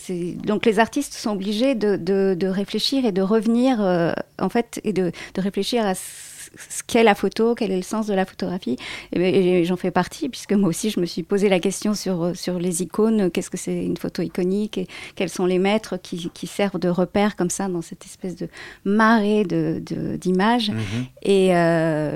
[0.46, 4.80] Donc les artistes sont obligés de, de- de réfléchir et de revenir, euh, en fait,
[4.84, 8.26] et de, de réfléchir à ce qu'est la photo, quel est le sens de la
[8.26, 8.78] photographie.
[9.12, 11.94] Et, ben, et j'en fais partie, puisque moi aussi, je me suis posé la question
[11.96, 13.30] sur, sur les icônes.
[13.30, 16.88] Qu'est-ce que c'est une photo iconique et quels sont les maîtres qui, qui servent de
[16.88, 18.48] repères comme ça dans cette espèce de
[18.86, 19.82] marée de-
[20.16, 20.70] d'images.
[20.70, 21.06] Mhm.
[21.24, 22.16] Et euh,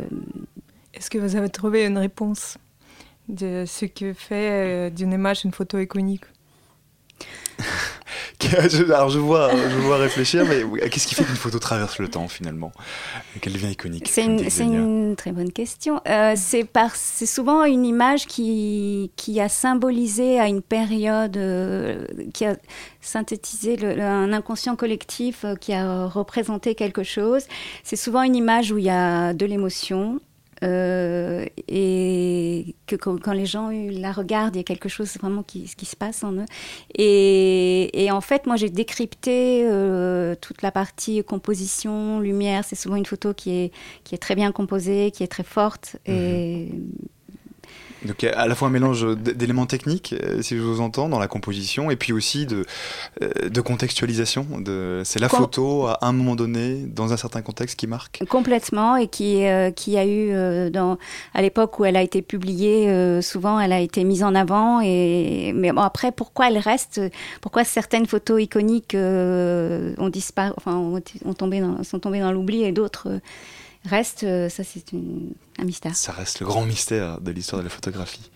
[0.93, 2.57] Est-ce que vous avez trouvé une réponse
[3.27, 6.23] de ce que fait euh, d'une image une photo iconique
[8.87, 12.27] Alors je vois, je vois réfléchir, mais qu'est-ce qui fait qu'une photo traverse le temps
[12.29, 12.71] finalement?
[13.35, 16.01] Et qu'elle devient iconique C'est une, très bonne question.
[16.07, 22.05] Euh, c'est par- c'est souvent une image qui, qui a symbolisé à une période, euh,
[22.33, 22.55] qui a
[23.01, 27.43] synthétisé le- le- un inconscient collectif, euh, qui a représenté quelque chose.
[27.83, 30.19] C'est souvent une image où il y a de l'émotion.
[30.63, 35.67] Euh, et que quand, les gens la regardent, il y a quelque chose vraiment qui,
[35.67, 36.45] se passe en eux.
[36.95, 42.63] Et, en fait, moi, j'ai décrypté euh, toute la partie composition, lumière.
[42.65, 43.71] C'est souvent une photo qui est,
[44.03, 45.97] qui est très bien composée, qui est très forte.
[46.05, 46.71] Et
[48.05, 51.27] Donc à la fois un mélange d'éléments techniques, euh, si je vous entends, dans la
[51.27, 52.65] composition, et puis aussi de,
[53.21, 54.45] euh, de contextualisation.
[54.59, 58.23] De, c'est la Com- photo à un moment donné, dans un certain contexte qui marque.
[58.29, 60.97] complètement, et qui, euh, qui a eu, euh, dans,
[61.33, 64.79] à l'époque où elle a été publiée, euh, souvent elle a été mise en avant.
[64.81, 67.01] Et, mais bon, après, pourquoi elle reste
[67.41, 72.63] Pourquoi certaines photos iconiques ont disparu, enfin, ont, ont tombé dans, sont tombées dans l'oubli
[72.63, 73.19] et d'autres
[73.85, 75.95] restent euh, Ça, c'est une- un mystère.
[75.95, 78.29] Ça reste le grand mystère de l'histoire de la photographie.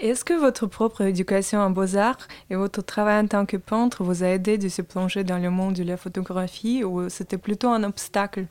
[0.00, 4.24] Est-ce que votre propre éducation en beaux-arts et votre travail en tant que peintre vous
[4.24, 7.84] a aidé de se plonger dans le monde de la photographie ou c'était plutôt un
[7.84, 8.46] obstacle?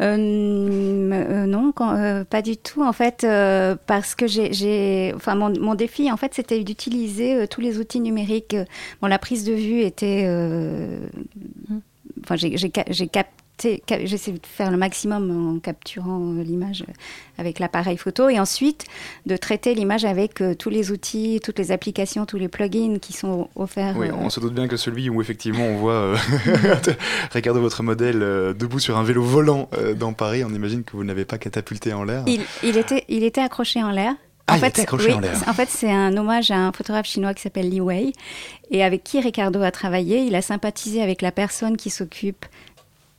[0.00, 0.16] Euh,
[1.12, 2.82] euh, non, quand- euh, pas du tout.
[2.82, 7.46] En fait, euh, parce que j'ai, enfin, mon, mon défi, en fait, c'était d'utiliser euh,
[7.46, 8.56] tous les outils numériques.
[9.00, 10.98] Bon, la prise de vue était, euh,
[12.24, 13.08] enfin, j'ai, j'ai,
[13.60, 16.92] j'essaie de faire le maximum en capturant euh, l'image euh,
[17.38, 18.84] avec l'appareil photo et ensuite
[19.26, 23.12] de traiter l'image avec euh, tous les outils, toutes les applications, tous les plugins qui
[23.12, 23.96] sont offerts.
[23.96, 26.16] Oui, euh, on se doute bien que celui où effectivement on voit euh,
[27.32, 28.20] Ricardo, votre modèle,
[28.56, 32.04] debout sur un vélo volant dans Paris, on imagine que vous n'avez pas catapulté en
[32.04, 32.24] l'air.
[32.26, 34.14] Il, il était, il était accroché en l'air.
[34.46, 35.42] Ah, en il fait, était accroché oui, en l'air.
[35.46, 38.12] En fait, c'est un hommage à un photographe chinois qui s'appelle Li Wei
[38.70, 40.18] et avec qui Ricardo a travaillé.
[40.20, 42.44] Il a sympathisé avec la personne qui s'occupe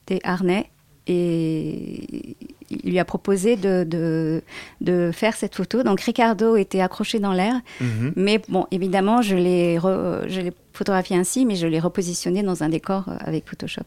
[0.07, 0.69] des harnais
[1.07, 2.35] et
[2.69, 4.41] il lui a proposé de, de,
[4.81, 5.83] de faire cette photo.
[5.83, 8.13] Donc Ricardo était accroché dans l'air, Mhm.
[8.15, 12.69] mais bon, évidemment, je l'ai je l'ai photographié ainsi, mais je l'ai repositionné dans un
[12.69, 13.83] décor euh, avec Photoshop.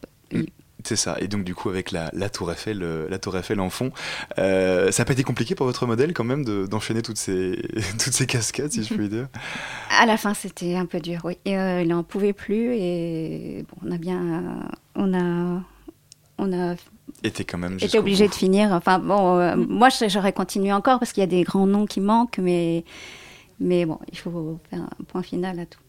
[0.84, 1.16] C'est ça.
[1.20, 3.90] Et donc du coup avec la, la tour Eiffel, euh, la tour Eiffel en fond,
[4.38, 7.60] euh, ça n'a pas été compliqué pour votre modèle quand même de- d'enchaîner toutes ces
[7.98, 9.26] toutes ces cascades, si je puis dire?
[10.00, 11.36] À la fin, c'était un peu dur, oui.
[11.44, 15.60] Et, euh, il n'en pouvait plus et bon, on a bien, on a,
[16.38, 16.74] on a
[17.22, 17.78] Était quand même.
[17.98, 18.30] obligé bout.
[18.30, 18.72] de finir.
[18.72, 21.86] Enfin bon, euh, moi je- j'aurais continué encore parce qu'il y a des grands noms
[21.86, 22.84] qui manquent, mais
[23.60, 25.80] mais bon, il faut faire un point final à tout.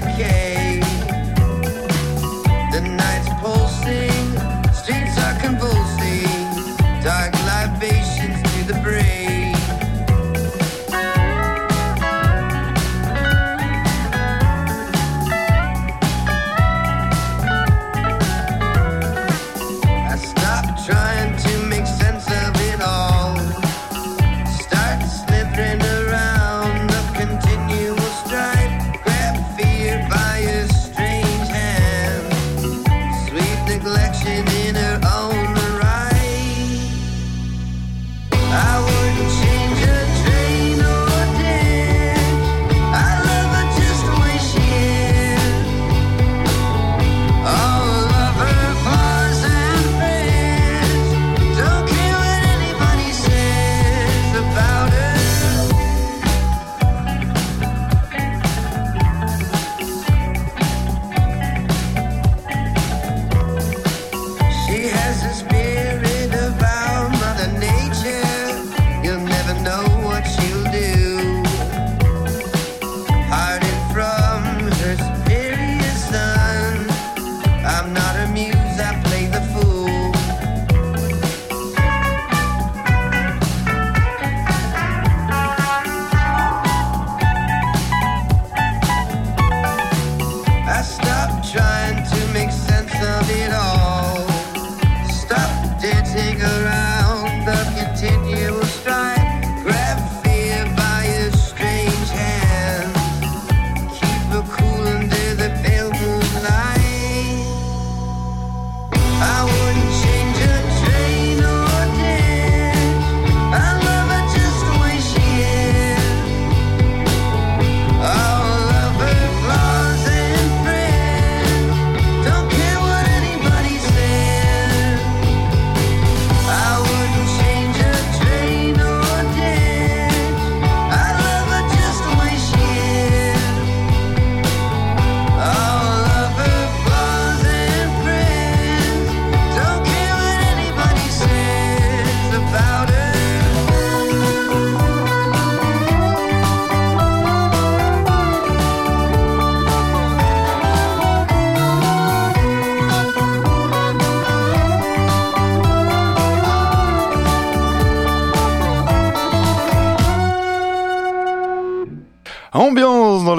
[0.00, 0.57] Decay.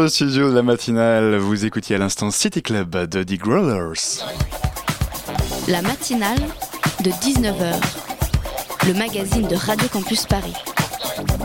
[0.09, 1.37] Studio de la matinale.
[1.37, 4.23] Vous écoutiez à l'instant City Club de The Growlers.
[5.67, 6.39] La matinale
[7.03, 7.75] de 19h,
[8.87, 10.55] le magazine de Radio Campus Paris.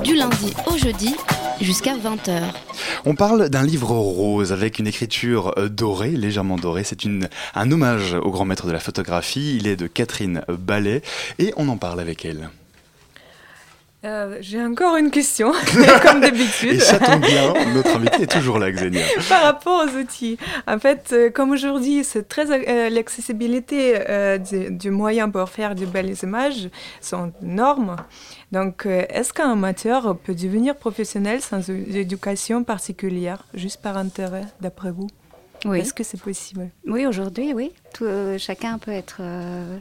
[0.02, 1.14] Du lundi au jeudi
[1.60, 2.40] jusqu'à 20h.
[3.04, 6.84] On parle d'un livre rose avec une écriture euh, dorée, légèrement dorée.
[6.84, 9.56] C'est une, un hommage au grand maître de la photographie.
[9.58, 11.02] Il est de Catherine Ballet
[11.38, 12.48] et on en parle avec elle.
[14.04, 15.52] Euh, J'ai encore une question,
[16.02, 16.74] comme d'habitude.
[16.74, 19.04] Et ça tombe bien, notre invité est toujours là, Xenia.
[19.28, 20.36] Par rapport aux outils,
[20.66, 25.74] en fait, euh, comme aujourd'hui, c'est très euh, l'accessibilité euh, du, du moyen pour faire
[25.74, 26.68] de belles images
[27.00, 27.96] sont énormes.
[28.52, 34.90] Donc, euh, est-ce qu'un amateur peut devenir professionnel sans éducation particulière, juste par intérêt, d'après
[34.90, 35.06] vous?
[35.64, 35.78] Oui.
[35.80, 36.68] Est-ce que c'est possible?
[36.86, 37.72] Oui, aujourd'hui, oui.
[37.94, 39.78] Tout, euh, chacun peut être euh,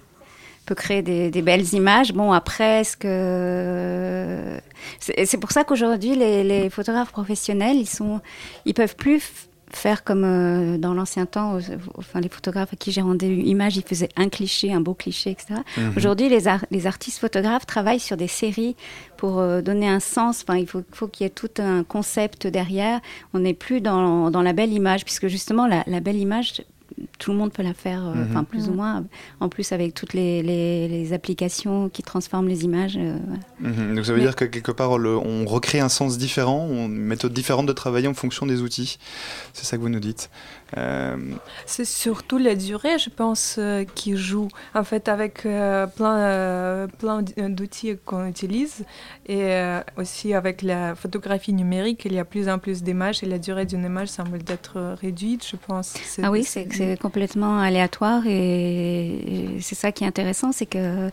[0.66, 2.14] peut créer des, des belles images.
[2.14, 4.60] Bon, après, est-ce que
[5.00, 8.22] c'est pour ça qu'aujourd'hui les, les photographes professionnels, ils sont,
[8.66, 11.58] ils peuvent plus faire comme euh, dans l'ancien temps.
[11.98, 15.32] Enfin, les photographes à qui j'ai rendu image, ils faisaient un cliché, un beau cliché,
[15.32, 15.62] etc.
[15.78, 15.94] Mhm.
[15.98, 18.76] Aujourd'hui, les, ar- les artistes photographes travaillent sur des séries
[19.18, 20.44] pour euh, donner un sens.
[20.48, 23.00] Enfin, il faut, faut qu'il y ait tout un concept derrière.
[23.34, 26.62] On n'est plus dans, dans la belle image, puisque justement, la, la belle image,
[27.24, 28.28] tout le monde peut la faire, euh, Mhm.
[28.30, 28.76] enfin plus ou Mhm.
[28.76, 29.04] moins.
[29.40, 32.98] En plus, avec toutes les, les- les applications qui transforment les images.
[32.98, 33.18] euh.
[33.62, 33.96] Mhm.
[33.96, 36.90] Donc ça veut Mais- dire que quelque part, le- on recrée un sens différent, une
[36.90, 38.98] méthode différente de travailler en fonction des outils.
[39.54, 40.30] C'est ça que vous nous dites.
[40.78, 41.16] Euh,
[41.66, 44.48] C'est surtout la durée, je pense, euh, qui joue.
[44.74, 48.84] En fait, avec euh, plein, euh, plein d'outils qu'on utilise
[49.28, 53.28] et euh, aussi avec la photographie numérique, il y a plus en plus d'images et
[53.28, 55.94] la durée d'une image semble être réduite, je pense.
[56.22, 61.12] Ah oui, c'est c'est complètement aléatoire et, c'est ça qui est intéressant, c'est que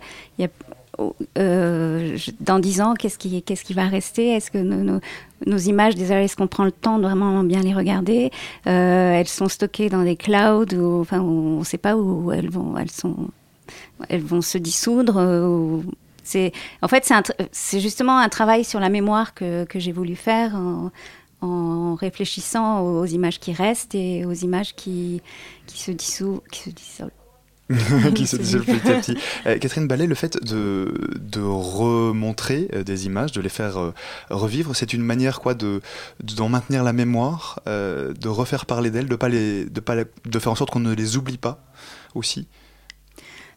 [0.96, 4.30] oh, euh, dans dix ans, qu'est-ce qui, qui va rester?
[4.30, 8.30] Est-ce que nos, images, déjà, est-ce qu'on prend le temps de vraiment bien les regarder?
[8.66, 12.78] Euh, Elles sont stockées dans des clouds ou on ne sait pas où elles vont,
[12.78, 13.28] elles sont,
[14.08, 15.16] elles vont se dissoudre.
[15.46, 15.84] ou-
[16.22, 17.12] c'est, en fait,
[17.52, 20.56] c'est, justement un travail sur la mémoire que, j'ai voulu faire
[21.40, 25.22] en réfléchissant aux, images qui restent et aux images qui,
[25.66, 26.42] qui se dissolvent.
[26.50, 27.10] Qui se dissolvent.
[28.14, 28.36] qui se.
[29.46, 33.94] Euh, Catherine Ballet, le fait de, de remontrer euh, des images, de les faire euh,
[34.28, 35.80] revivre, c'est une manière quoi de
[36.22, 40.56] d'en maintenir la mémoire, de refaire parler d'elles, de pas de pas de faire en
[40.56, 41.62] sorte qu'on ne les oublie pas
[42.14, 42.48] aussi.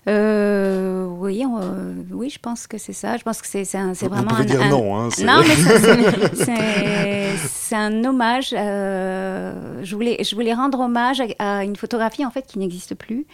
[0.08, 3.16] Euh, oui, euh, oui, je pense que c'est ça.
[3.18, 3.64] Je pense que c'est
[4.08, 5.56] vraiment un, dire un- non, hein, c'est- non, mais
[6.36, 8.54] c'est- un hommage.
[8.56, 12.94] euh, je voulais je voulais rendre hommage à, à une photographie en fait qui n'existe
[12.96, 13.26] plus,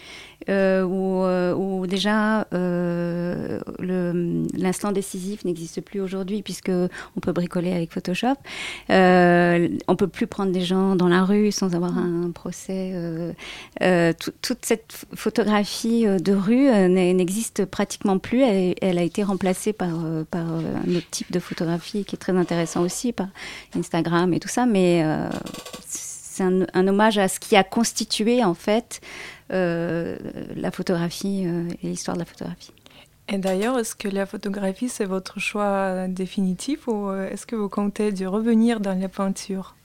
[0.50, 3.60] où, euh, où déjà euh,
[4.54, 8.36] l'instant décisif n'existe plus aujourd'hui puisque on peut bricoler avec Photoshop.
[8.90, 12.92] Euh, on peut plus prendre des gens dans la rue sans avoir un procès.
[12.94, 13.32] euh,
[13.82, 18.42] euh, tout- toute cette ph- photographie euh, de rue euh, n'existe pratiquement plus.
[18.42, 22.36] Elle, a été remplacée par, euh, euh, un autre type de photographie qui est très
[22.36, 23.28] intéressant aussi, par
[23.76, 24.66] Instagram et tout ça.
[24.66, 25.30] Mais euh,
[26.40, 29.02] c'est un, hommage à ce qui a constitué en fait
[29.52, 30.18] euh,
[30.56, 32.72] la photographie euh, et l'histoire de la photographie.
[33.28, 37.70] Et d'ailleurs, est-ce que la photographie, c'est votre choix définitif ou euh, est-ce que vous
[37.70, 39.76] comptez de revenir dans la peinture?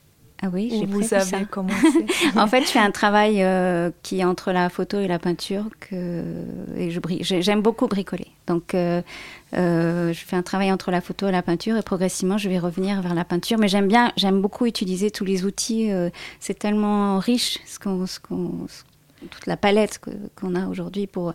[0.47, 1.45] Ah oui, Ou j'ai vous prévu avez ça.
[1.47, 2.05] commencé
[2.37, 5.65] en fait, je fais un travail euh, qui est entre la photo et la peinture
[5.81, 6.23] que
[6.77, 8.27] et je bri- j'aime beaucoup bricoler.
[8.47, 9.01] Donc, euh,
[9.55, 12.59] euh, je fais un travail entre la photo et la peinture et progressivement, je vais
[12.59, 13.57] revenir vers la peinture.
[13.59, 15.91] Mais j'aime bien, j'aime beaucoup utiliser tous les outils.
[15.91, 18.83] euh, c'est tellement riche ce qu'on, ce qu'on- ce-
[19.31, 21.33] toute la palette que- qu'on a aujourd'hui pour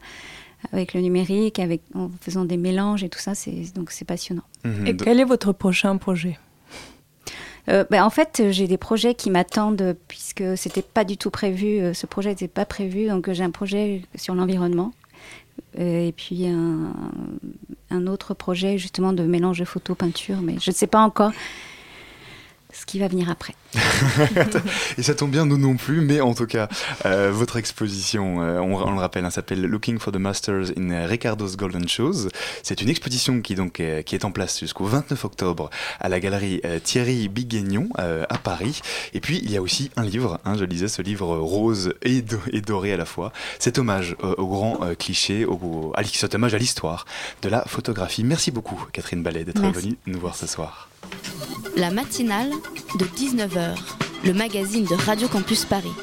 [0.74, 3.34] avec le numérique, avec en faisant des mélanges et tout ça.
[3.34, 4.43] C'est donc c'est passionnant.
[4.86, 6.38] Et quel est votre prochain projet?
[7.70, 11.80] Euh, ben, en fait, j'ai des projets qui m'attendent puisque c'était pas du tout prévu.
[11.80, 14.91] euh, ce projet n'était pas prévu, donc j'ai un projet sur l'environnement
[15.78, 20.88] euh, et puis un, autre projet justement de mélange photo peinture, mais je ne sais
[20.88, 21.32] pas encore
[22.72, 23.55] ce qui va venir après.
[24.97, 26.67] Et ça tombe bien, nous non plus, mais en tout cas,
[27.05, 31.05] euh, votre exposition, euh, on, on le rappelle, hein, s'appelle Looking for the Masters in
[31.07, 32.30] Ricardo's Golden Shoes.
[32.63, 36.20] C'est une exposition qui, donc, est, qui est en place jusqu'au 29 octobre à la
[36.20, 38.82] galerie euh, Thierry Biguignon à Paris.
[39.13, 42.22] Et puis, il y a aussi un livre, hein, je lisais ce livre rose et,
[42.22, 43.32] do- et doré à la fois.
[43.59, 47.05] Cet hommage au grand cliché, au, cet hommage à l'histoire
[47.41, 48.24] de la photographie.
[48.24, 50.89] Merci beaucoup, Catherine Ballet, d'être venue nous voir ce soir.
[51.76, 52.52] La matinale
[52.98, 53.76] de 19h,
[54.26, 55.94] le magazine de Radio Campus Paris.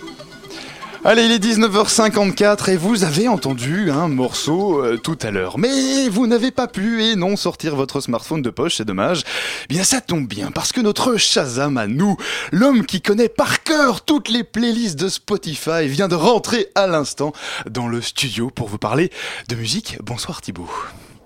[1.09, 5.57] Allez, il est 19h54 et vous avez entendu un morceau euh, tout à l'heure.
[5.57, 9.22] Mais vous n'avez pas pu et non sortir votre smartphone de poche, c'est dommage.
[9.64, 12.16] Eh bien, ça tombe bien parce que notre Shazam à nous,
[12.51, 17.32] l'homme qui connaît par cœur toutes les playlists de Spotify, vient de rentrer à l'instant
[17.70, 19.12] dans le studio pour vous parler
[19.49, 19.99] de musique.
[20.03, 20.68] Bonsoir Thibaut.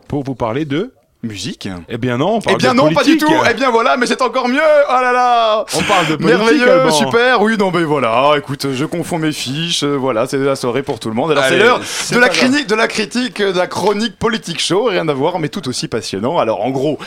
[0.09, 0.93] Pour vous parler de
[1.23, 3.27] musique Eh bien non, on parle Eh bien de non, pas du tout.
[3.51, 4.59] Eh bien voilà, mais c'est encore mieux.
[4.89, 5.65] Oh là là.
[5.75, 6.91] On parle de politique, Merveilleux, Alban.
[6.91, 7.43] super.
[7.43, 8.33] Oui, non, mais voilà.
[8.39, 9.83] Écoute, je confonds mes fiches.
[9.83, 11.31] euh, Voilà, c'est la soirée pour tout le monde.
[11.33, 11.81] Alors c'est l'heure
[12.13, 14.85] de la critique, de la critique, euh, de la chronique politique show.
[14.85, 16.39] Rien à voir, mais tout aussi passionnant.
[16.39, 16.99] Alors en gros,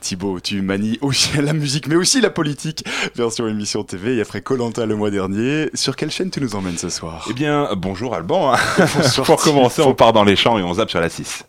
[0.00, 2.84] Thibaut, tu manies aussi la musique, mais aussi la politique.
[3.16, 4.16] Version émission TV.
[4.16, 7.26] Et après Colanta le mois dernier, sur quelle chaîne tu nous emmènes ce soir?
[7.30, 8.52] Eh bien, bonjour Alban.
[8.54, 8.58] hein.
[8.96, 11.44] Bonsoir, Pour commencer, on part dans les champs et on zappe sur la 6.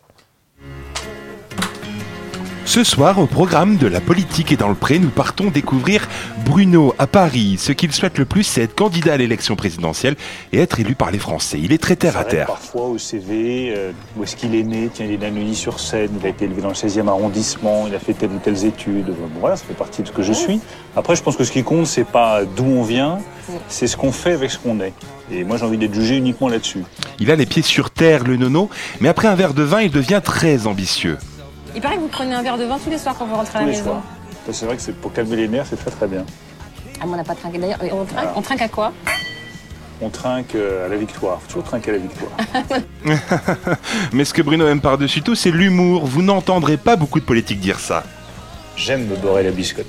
[2.66, 6.08] Ce soir, au programme de la politique et dans le pré, nous partons découvrir
[6.44, 7.58] Bruno à Paris.
[7.60, 10.16] Ce qu'il souhaite le plus, c'est être candidat à l'élection présidentielle
[10.52, 11.60] et être élu par les Français.
[11.62, 12.48] Il est très terre à terre.
[12.48, 14.90] Parfois au CV, euh, où est-ce qu'il est né?
[14.92, 17.94] Tiens, il est né à Neuilly-sur-Seine, il a été élevé dans le 16e arrondissement, il
[17.94, 19.06] a fait telles ou telles études.
[19.06, 20.60] Bon, voilà, ça fait partie de ce que je suis.
[20.96, 23.18] Après, je pense que ce qui compte, c'est pas d'où on vient,
[23.68, 24.92] c'est ce qu'on fait avec ce qu'on est.
[25.30, 26.82] Et moi, j'ai envie d'être jugé uniquement là-dessus.
[27.20, 29.92] Il a les pieds sur terre, le nono, mais après un verre de vin, il
[29.92, 31.16] devient très ambitieux.
[31.76, 33.58] Il paraît que vous prenez un verre de vin tous les soirs quand vous rentrez
[33.58, 33.90] à la Tous les maison.
[33.90, 34.02] soirs.
[34.50, 36.24] C'est vrai que c'est pour calmer les nerfs, c'est très très bien.
[37.00, 37.58] Ah, mais on n'a pas trinqué.
[37.58, 38.32] D'ailleurs, on trinque, Voilà.
[38.36, 38.92] on trinque à quoi?
[40.00, 41.40] On trinque euh, à la victoire.
[41.42, 42.30] Faut toujours trinquer à la victoire.
[44.12, 46.06] Mais ce que Bruno aime par-dessus tout, c'est l'humour.
[46.06, 48.04] Vous n'entendrez pas beaucoup de politiques dire ça.
[48.76, 49.86] J'aime me beurrer la biscotte.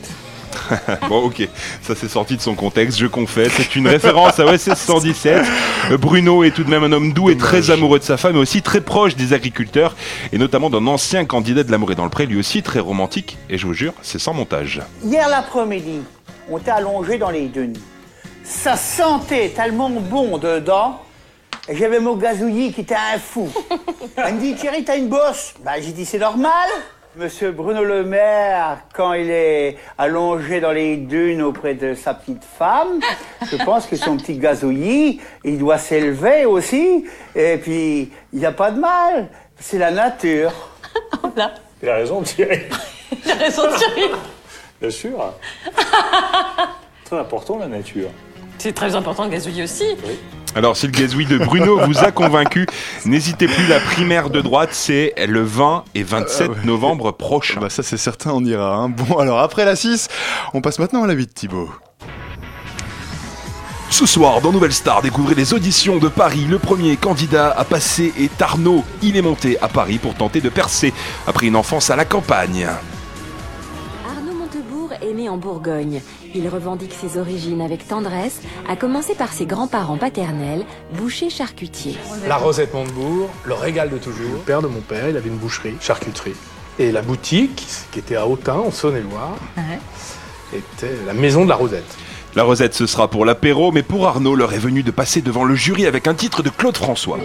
[1.09, 1.47] bon, ok,
[1.81, 3.51] ça c'est sorti de son contexte, je confesse.
[3.55, 5.45] C'est une référence à OSS 117.
[5.91, 8.33] Euh, Bruno est tout de même un homme doux et très amoureux de sa femme,
[8.33, 9.95] mais aussi très proche des agriculteurs,
[10.31, 13.37] et notamment d'un ancien candidat de l'amour et dans le pré, lui aussi très romantique.
[13.49, 14.81] Et je vous jure, c'est sans montage.
[15.03, 16.01] Hier l'après-midi,
[16.49, 17.77] on était allongé dans les dunes.
[18.43, 21.01] Ça sentait tellement bon dedans.
[21.69, 23.49] Et j'avais mon gazouillis qui était un fou.
[24.29, 25.53] Il me dit Thierry, t'as une bosse?
[25.65, 26.69] Bah j'ai dit c'est normal.
[27.18, 32.43] Monsieur Bruno Le Maire, quand il est allongé dans les dunes auprès de sa petite
[32.43, 32.99] femme,
[33.51, 37.05] je pense que son petit gazouillis, il doit s'élever aussi.
[37.36, 39.30] Et puis, il n'y a pas de mal.
[39.59, 40.51] C'est la nature.
[41.82, 42.59] Il a raison, Thierry.
[43.26, 44.11] Il a raison, Thierry.
[44.80, 45.34] Bien sûr.
[47.03, 48.09] Très important, la nature.
[48.57, 49.83] C'est très important, le gazouillis aussi.
[50.55, 52.65] Alors, si le gazouille de Bruno vous a convaincu,
[53.05, 56.59] n'hésitez plus, la primaire de droite, c'est le 20 et 27 Euh, ouais.
[56.65, 57.59] novembre prochain.
[57.61, 58.75] Bah ça c'est certain, on ira.
[58.75, 58.89] hein.
[58.89, 60.07] Bon alors après la 6,
[60.53, 61.69] on passe maintenant à la 8 Thibaut.
[63.89, 66.45] Ce soir, dans Nouvelle Star, découvrez les auditions de Paris.
[66.49, 68.83] Le premier candidat à passer est Arnaud.
[69.01, 70.93] Il est monté à Paris pour tenter de percer
[71.25, 72.67] après une enfance à la campagne.
[75.07, 76.01] Est né en Bourgogne.
[76.35, 81.95] Il revendique ses origines avec tendresse, à commencer par ses grands-parents paternels, bouchers charcutiers.
[82.27, 84.33] La Rosette Montebourg, le régal de toujours.
[84.33, 86.33] Le père de mon père, il avait une boucherie, charcuterie.
[86.77, 89.37] Et la boutique, qui était à Autun, en Saône-et-Loire,
[90.53, 91.97] était la maison de la Rosette.
[92.35, 95.45] La Rosette, ce sera pour l'apéro, mais pour Arnaud, l'heure est venue de passer devant
[95.45, 97.19] le jury avec un titre de Claude François.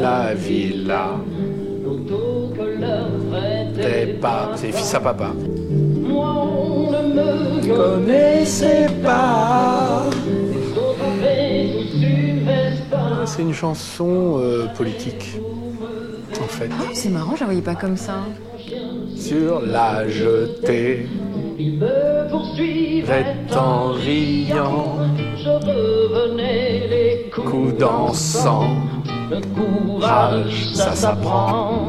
[0.00, 1.16] La villa
[3.78, 5.32] des pas, c'est fils à papa.
[7.74, 10.04] Connaissez pas.
[13.26, 15.36] C'est une chanson euh, politique,
[16.40, 16.70] en fait.
[16.94, 18.24] C'est marrant, je la voyais pas comme ça.
[19.16, 21.06] Sur la jetée,
[23.54, 24.96] en riant,
[27.34, 28.70] coup d'encens,
[29.54, 31.88] courage, ça s'apprend.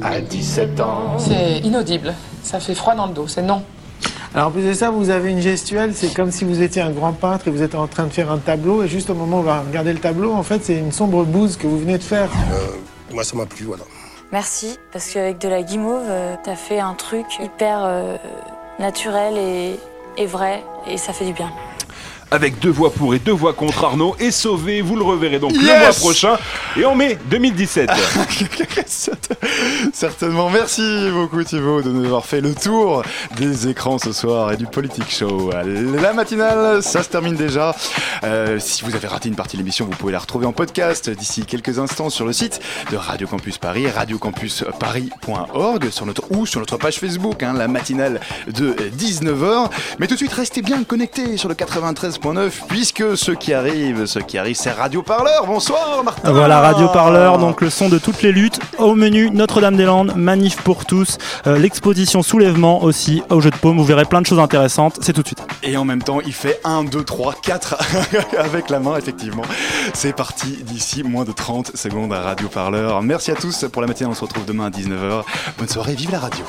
[0.00, 1.16] À 17 ans.
[1.18, 2.12] C'est inaudible.
[2.42, 3.28] Ça fait froid dans le dos.
[3.28, 3.62] C'est non.
[4.34, 6.90] Alors en plus de ça, vous avez une gestuelle, c'est comme si vous étiez un
[6.90, 9.36] grand peintre et vous êtes en train de faire un tableau, et juste au moment
[9.36, 11.98] où on va regarder le tableau, en fait, c'est une sombre bouse que vous venez
[11.98, 12.30] de faire.
[13.12, 13.84] Moi, ça m'a plu, voilà.
[14.32, 18.16] Merci, parce qu'avec de la guimauve, euh, t'as fait un truc hyper euh,
[18.78, 19.78] naturel et,
[20.16, 21.50] et vrai, et ça fait du bien.
[22.32, 24.80] Avec deux voix pour et deux voix contre Arnaud est sauvé.
[24.80, 26.38] Vous le reverrez donc le mois prochain
[26.78, 27.90] et en mai 2017.
[29.92, 30.48] Certainement.
[30.48, 33.02] Merci beaucoup Thibaut de nous avoir fait le tour
[33.36, 35.50] des écrans ce soir et du Politique Show.
[36.00, 37.76] La matinale, ça se termine déjà.
[38.24, 41.10] Euh, si vous avez raté une partie de l'émission, vous pouvez la retrouver en podcast
[41.10, 42.60] d'ici quelques instants sur le site
[42.90, 48.20] de Radio Campus Paris, radiocampusparis.org sur notre, ou sur notre page Facebook, hein, la matinale
[48.46, 49.68] de 19h.
[49.98, 51.54] Mais tout de suite, restez bien connectés sur le
[52.22, 55.46] 93.9 puisque ce qui arrive, ce qui arrive, c'est Radio Parleur.
[55.46, 56.32] Bonsoir Martin.
[56.32, 58.60] Voilà, Radio Parleur, donc le son de toutes les luttes.
[58.78, 63.76] Au menu, Notre-Dame-des-Landes, Manif pour tous, euh, l'exposition Soulèvement aussi, au jeu de paume.
[63.76, 64.98] Vous verrez plein de choses intéressantes.
[65.02, 65.42] C'est tout de suite.
[65.62, 67.76] Et en même temps, il fait 1, 2, 3, 4
[68.38, 69.42] avec la main, effectivement.
[69.94, 73.02] C'est parti d'ici moins de 30 secondes à Radio Parleur.
[73.02, 74.08] Merci à tous pour la matinée.
[74.10, 75.24] On se retrouve demain à 19h.
[75.58, 76.44] Bonne soirée, vive la radio.